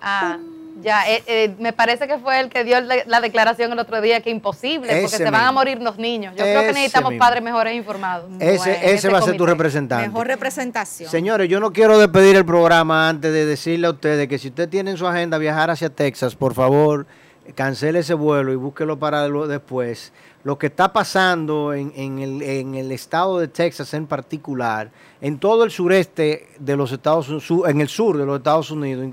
Ah, 0.00 0.38
ya, 0.80 1.08
eh, 1.08 1.22
eh, 1.26 1.54
me 1.58 1.72
parece 1.72 2.06
que 2.06 2.18
fue 2.18 2.40
el 2.40 2.48
que 2.48 2.64
dio 2.64 2.80
la 2.80 3.20
declaración 3.20 3.72
el 3.72 3.78
otro 3.78 4.00
día 4.00 4.20
que 4.20 4.30
imposible, 4.30 5.02
porque 5.02 5.16
se 5.16 5.24
van 5.24 5.46
a 5.46 5.52
morir 5.52 5.80
los 5.80 5.98
niños. 5.98 6.34
Yo 6.36 6.44
creo 6.44 6.62
que 6.62 6.72
necesitamos 6.72 7.10
mismo. 7.10 7.24
padres 7.24 7.42
mejores 7.42 7.74
informados. 7.74 8.30
Ese, 8.38 8.56
Bueno, 8.56 8.72
ese 8.72 8.94
ese 8.94 9.08
va 9.08 9.18
a 9.18 9.22
ser 9.22 9.36
tu 9.36 9.46
representante. 9.46 10.08
Mejor 10.08 10.26
representación. 10.26 11.10
Señores, 11.10 11.48
yo 11.48 11.60
no 11.60 11.72
quiero 11.72 11.98
despedir 11.98 12.36
el 12.36 12.44
programa 12.44 13.08
antes 13.08 13.32
de 13.32 13.44
decirle 13.44 13.86
a 13.86 13.90
ustedes 13.90 14.28
que 14.28 14.38
si 14.38 14.48
usted 14.48 14.68
tiene 14.68 14.92
en 14.92 14.96
su 14.96 15.06
agenda 15.06 15.38
viajar 15.38 15.70
hacia 15.70 15.90
Texas, 15.90 16.34
por 16.34 16.54
favor, 16.54 17.06
cancele 17.54 18.00
ese 18.00 18.14
vuelo 18.14 18.52
y 18.52 18.56
búsquelo 18.56 18.98
para 18.98 19.28
después. 19.28 20.12
Lo 20.44 20.58
que 20.58 20.66
está 20.66 20.92
pasando 20.92 21.72
en, 21.72 22.18
el, 22.18 22.90
estado 22.90 23.38
de 23.38 23.46
Texas 23.46 23.94
en 23.94 24.08
particular, 24.08 24.90
en 25.20 25.38
todo 25.38 25.62
el 25.62 25.70
sureste 25.70 26.48
de 26.58 26.76
los 26.76 26.90
Estados 26.90 27.28
Unidos, 27.28 27.68
en 27.68 27.80
el 27.80 27.88
sur 27.88 28.18
de 28.18 28.26
los 28.26 28.38
Estados 28.38 28.72
Unidos, 28.72 29.10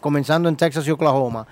comenzando 0.00 0.48
en 0.48 0.56
Texas 0.56 0.86
y 0.88 0.90
Oklahoma, 0.90 1.46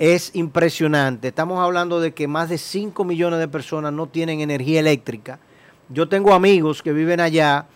es 0.00 0.34
impresionante. 0.34 1.28
Estamos 1.28 1.60
hablando 1.60 2.00
de 2.00 2.12
que 2.12 2.26
más 2.26 2.48
de 2.48 2.58
5 2.58 3.04
millones 3.04 3.38
de 3.38 3.46
personas 3.46 3.92
no 3.92 4.08
tienen 4.08 4.40
energía 4.40 4.80
eléctrica. 4.80 5.38
Yo 5.88 6.08
tengo 6.08 6.34
amigos 6.34 6.82
que 6.82 6.92
viven 6.92 7.20
allá 7.20 7.66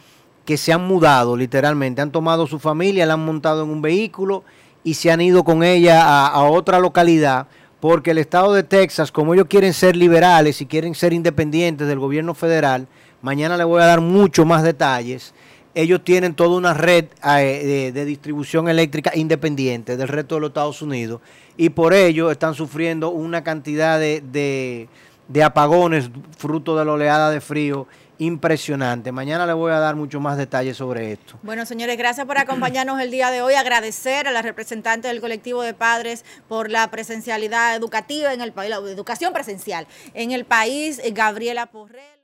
que 0.45 0.57
se 0.57 0.73
han 0.73 0.85
mudado 0.89 1.37
literalmente, 1.37 2.03
han 2.03 2.11
tomado 2.11 2.49
su 2.49 2.59
familia, 2.59 3.07
la 3.07 3.15
han 3.15 3.25
montado 3.25 3.63
en 3.63 3.71
un 3.71 3.81
vehículo 3.81 4.43
y 4.83 4.95
se 4.95 5.13
han 5.13 5.21
ido 5.21 5.45
con 5.45 5.63
ella 5.63 6.27
a 6.27 6.43
otra 6.45 6.81
localidad 6.81 7.47
porque 7.81 8.13
el 8.13 8.19
estado 8.19 8.53
de 8.55 8.63
Texas, 8.63 9.13
como 9.13 9.35
ellos 9.35 9.47
quieren 9.49 9.73
ser 9.73 9.97
liberales 9.97 10.61
y 10.61 10.67
quieren 10.67 10.95
ser 10.95 11.13
independientes 11.13 11.87
del 11.87 11.99
gobierno 11.99 12.35
federal, 12.35 12.87
mañana 13.23 13.57
les 13.57 13.67
voy 13.67 13.83
a 13.83 13.87
dar 13.87 14.01
mucho 14.01 14.45
más 14.45 14.63
detalles. 14.63 15.35
Ellos 15.75 16.03
tienen 16.03 16.35
toda 16.35 16.57
una 16.57 16.73
red 16.73 17.07
eh, 17.39 17.91
de, 17.93 18.05
distribución 18.07 18.69
eléctrica 18.69 19.13
independiente 19.15 19.97
del 19.99 20.09
resto 20.09 20.37
de 20.37 20.41
los 20.41 20.49
Estados 20.49 20.81
Unidos 20.81 21.21
y 21.59 21.69
por 21.69 21.93
ello 21.93 22.31
están 22.31 22.55
sufriendo 22.55 23.11
una 23.11 23.45
cantidad 23.45 23.99
de- 24.01 24.89
de 25.29 25.43
apagones 25.43 26.09
fruto 26.39 26.77
de 26.77 26.85
la 26.85 26.93
oleada 26.93 27.31
de 27.31 27.41
frío 27.41 27.87
impresionante. 28.19 29.13
Mañana 29.13 29.47
les 29.47 29.55
voy 29.55 29.73
a 29.73 29.79
dar 29.79 29.97
mucho 29.97 30.21
más 30.21 30.37
detalles 30.37 30.77
sobre 30.77 31.13
esto. 31.13 31.39
Bueno, 31.43 31.67
señores, 31.67 31.97
gracias 31.97 32.27
por 32.27 32.39
acompañarnos 32.39 33.01
el 33.01 33.11
día 33.11 33.31
de 33.31 33.43
hoy. 33.43 33.55
Agradecer 33.55 34.27
a 34.27 34.33
la 34.33 34.43
representante 34.43 35.09
del 35.09 35.21
colectivo 35.21 35.63
de 35.63 35.75
padres 35.75 36.25
por 36.49 36.71
la 36.71 36.91
presencialidad 36.91 37.77
educativa 37.77 38.33
en 38.33 38.41
el 38.41 38.53
país, 38.53 38.71
la 38.71 38.77
educación 38.77 39.33
presencial 39.33 39.87
en 40.15 40.33
el 40.33 40.45
país, 40.45 41.01
Gabriela 41.13 41.67
Porrera. 41.67 42.16